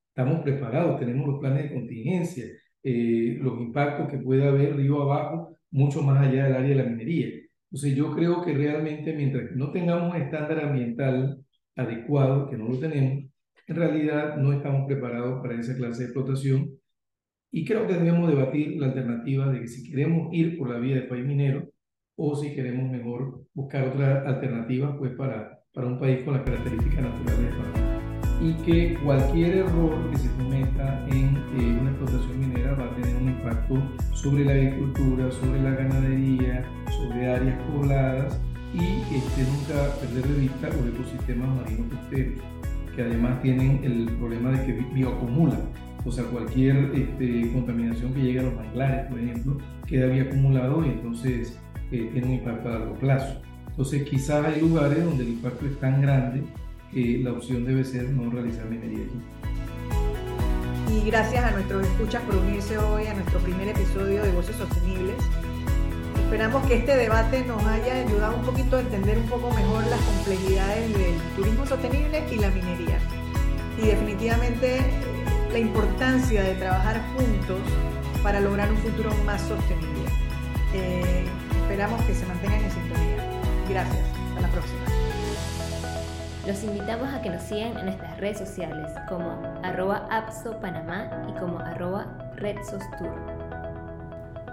Estamos 0.09 0.43
preparados, 0.43 1.01
tenemos 1.01 1.27
los 1.27 1.41
planes 1.41 1.65
de 1.65 1.75
contingencia, 1.75 2.45
eh, 2.83 3.37
los 3.41 3.61
impactos 3.61 4.09
que 4.09 4.19
puede 4.19 4.47
haber 4.47 4.77
río 4.77 5.03
abajo, 5.03 5.57
mucho 5.73 6.03
más 6.03 6.25
allá 6.25 6.45
del 6.45 6.55
área 6.55 6.69
de 6.69 6.75
la 6.77 6.85
minería. 6.85 7.29
Entonces 7.75 7.97
yo 7.97 8.15
creo 8.15 8.41
que 8.41 8.55
realmente 8.55 9.13
mientras 9.15 9.51
no 9.57 9.73
tengamos 9.73 10.15
un 10.15 10.23
estándar 10.23 10.61
ambiental 10.61 11.45
adecuado, 11.75 12.49
que 12.49 12.57
no 12.57 12.69
lo 12.69 12.79
tenemos, 12.79 13.25
en 13.67 13.75
realidad 13.77 14.37
no 14.37 14.53
estamos 14.53 14.87
preparados 14.87 15.43
para 15.43 15.59
esa 15.59 15.75
clase 15.75 16.03
de 16.03 16.05
explotación. 16.05 16.71
Y 17.51 17.65
creo 17.65 17.89
que 17.89 17.95
debemos 17.95 18.31
debatir 18.31 18.77
la 18.79 18.87
alternativa 18.87 19.51
de 19.51 19.63
que 19.63 19.67
si 19.67 19.91
queremos 19.91 20.33
ir 20.33 20.57
por 20.57 20.71
la 20.71 20.79
vía 20.79 20.95
del 20.95 21.09
país 21.09 21.27
minero 21.27 21.69
o 22.15 22.37
si 22.37 22.55
queremos 22.55 22.89
mejor 22.93 23.45
buscar 23.53 23.89
otra 23.89 24.23
alternativa 24.23 24.97
pues 24.97 25.11
para, 25.17 25.59
para 25.75 25.89
un 25.89 25.99
país 25.99 26.23
con 26.25 26.35
las 26.35 26.45
características 26.45 27.03
naturales 27.03 27.39
de 27.39 27.51
Panamá 27.51 28.01
y 28.41 28.53
que 28.65 28.95
cualquier 29.03 29.59
error 29.59 30.11
que 30.11 30.19
se 30.19 30.31
cometa 30.37 31.05
en 31.09 31.37
eh, 31.37 31.79
una 31.81 31.91
explotación 31.91 32.41
minera 32.41 32.75
va 32.75 32.85
a 32.85 32.95
tener 32.95 33.17
un 33.17 33.29
impacto 33.29 33.83
sobre 34.13 34.45
la 34.45 34.53
agricultura, 34.53 35.31
sobre 35.33 35.63
la 35.63 35.71
ganadería, 35.71 36.65
sobre 36.91 37.29
áreas 37.29 37.61
pobladas 37.65 38.41
y 38.73 39.15
este, 39.17 39.43
nunca 39.43 39.95
perder 40.01 40.27
de 40.27 40.41
vista 40.41 40.69
los 40.69 40.95
ecosistemas 40.95 41.49
marinos 41.57 41.87
costeros, 41.93 42.39
que 42.95 43.03
además 43.03 43.43
tienen 43.43 43.81
el 43.85 44.07
problema 44.19 44.51
de 44.51 44.67
que 44.67 44.73
bioacumulan. 44.95 45.61
O 46.05 46.13
sea, 46.13 46.25
cualquier 46.25 46.91
este, 46.95 47.51
contaminación 47.53 48.13
que 48.13 48.21
llegue 48.21 48.41
a 48.41 48.43
los 48.43 48.55
manglares, 48.55 49.07
por 49.11 49.19
ejemplo, 49.19 49.59
queda 49.87 50.07
bioacumulado 50.07 50.85
y 50.85 50.89
entonces 50.91 51.59
eh, 51.93 52.11
tiene 52.13 52.27
un 52.27 52.35
impacto 52.35 52.69
a 52.69 52.73
largo 52.73 52.95
plazo. 52.95 53.41
Entonces, 53.77 54.09
quizás 54.09 54.47
hay 54.47 54.61
lugares 54.61 55.05
donde 55.05 55.25
el 55.25 55.31
impacto 55.31 55.67
es 55.67 55.79
tan 55.81 56.01
grande 56.01 56.45
la 56.95 57.33
opción 57.33 57.65
debe 57.65 57.85
ser 57.85 58.05
no 58.11 58.31
realizar 58.31 58.67
minería 58.67 59.05
Y 60.93 61.11
gracias 61.11 61.45
a 61.45 61.51
nuestros 61.51 61.85
escuchas 61.85 62.23
por 62.23 62.37
unirse 62.37 62.79
hoy 62.79 63.07
a 63.07 63.15
nuestro 63.15 63.41
primer 63.41 63.67
episodio 63.69 64.23
de 64.23 64.31
Voces 64.31 64.55
Sostenibles. 64.55 65.17
Esperamos 66.17 66.65
que 66.67 66.77
este 66.77 66.97
debate 66.97 67.45
nos 67.47 67.63
haya 67.65 68.07
ayudado 68.07 68.37
un 68.37 68.45
poquito 68.45 68.77
a 68.77 68.81
entender 68.81 69.19
un 69.19 69.27
poco 69.27 69.51
mejor 69.51 69.85
las 69.89 70.01
complejidades 70.03 70.97
del 70.97 71.19
turismo 71.35 71.67
sostenible 71.67 72.25
y 72.31 72.37
la 72.37 72.51
minería. 72.51 72.99
Y 73.83 73.87
definitivamente 73.89 74.81
la 75.53 75.59
importancia 75.59 76.45
de 76.45 76.55
trabajar 76.55 77.03
juntos 77.17 77.59
para 78.23 78.41
lograr 78.41 78.71
un 78.71 78.79
futuro 78.79 79.13
más 79.27 79.43
sostenible. 79.43 80.09
Eh, 80.75 81.25
esperamos 81.63 82.01
que 82.03 82.15
se 82.15 82.25
mantengan 82.27 82.63
en 82.63 82.71
sintonía. 82.71 83.14
Gracias. 83.69 84.05
Hasta 84.29 84.41
la 84.41 84.49
próxima. 84.49 84.85
Los 86.47 86.63
invitamos 86.63 87.09
a 87.09 87.23
que 87.23 87.31
nos 87.31 87.43
sigan 87.43 87.79
en 87.79 87.87
nuestras 87.87 88.19
redes 88.19 88.39
sociales 88.39 88.93
como 89.09 89.43
arroba 89.63 90.07
Panamá 90.61 91.09
y 91.29 91.33
como 91.41 91.59
arroba 91.59 92.07
RedSosTour. 92.37 93.45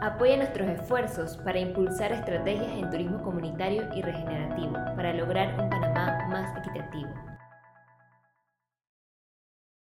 Apoya 0.02 0.38
nuestros 0.38 0.68
esfuerzos 0.70 1.38
para 1.38 1.60
impulsar 1.60 2.14
estrategias 2.14 2.72
en 2.72 2.90
turismo 2.90 3.22
comunitario 3.22 3.84
y 3.94 4.02
regenerativo 4.02 4.74
para 4.96 5.14
lograr 5.14 5.60
un 5.62 5.70
Panamá 5.70 6.28
más 6.30 6.58
equitativo. 6.58 7.10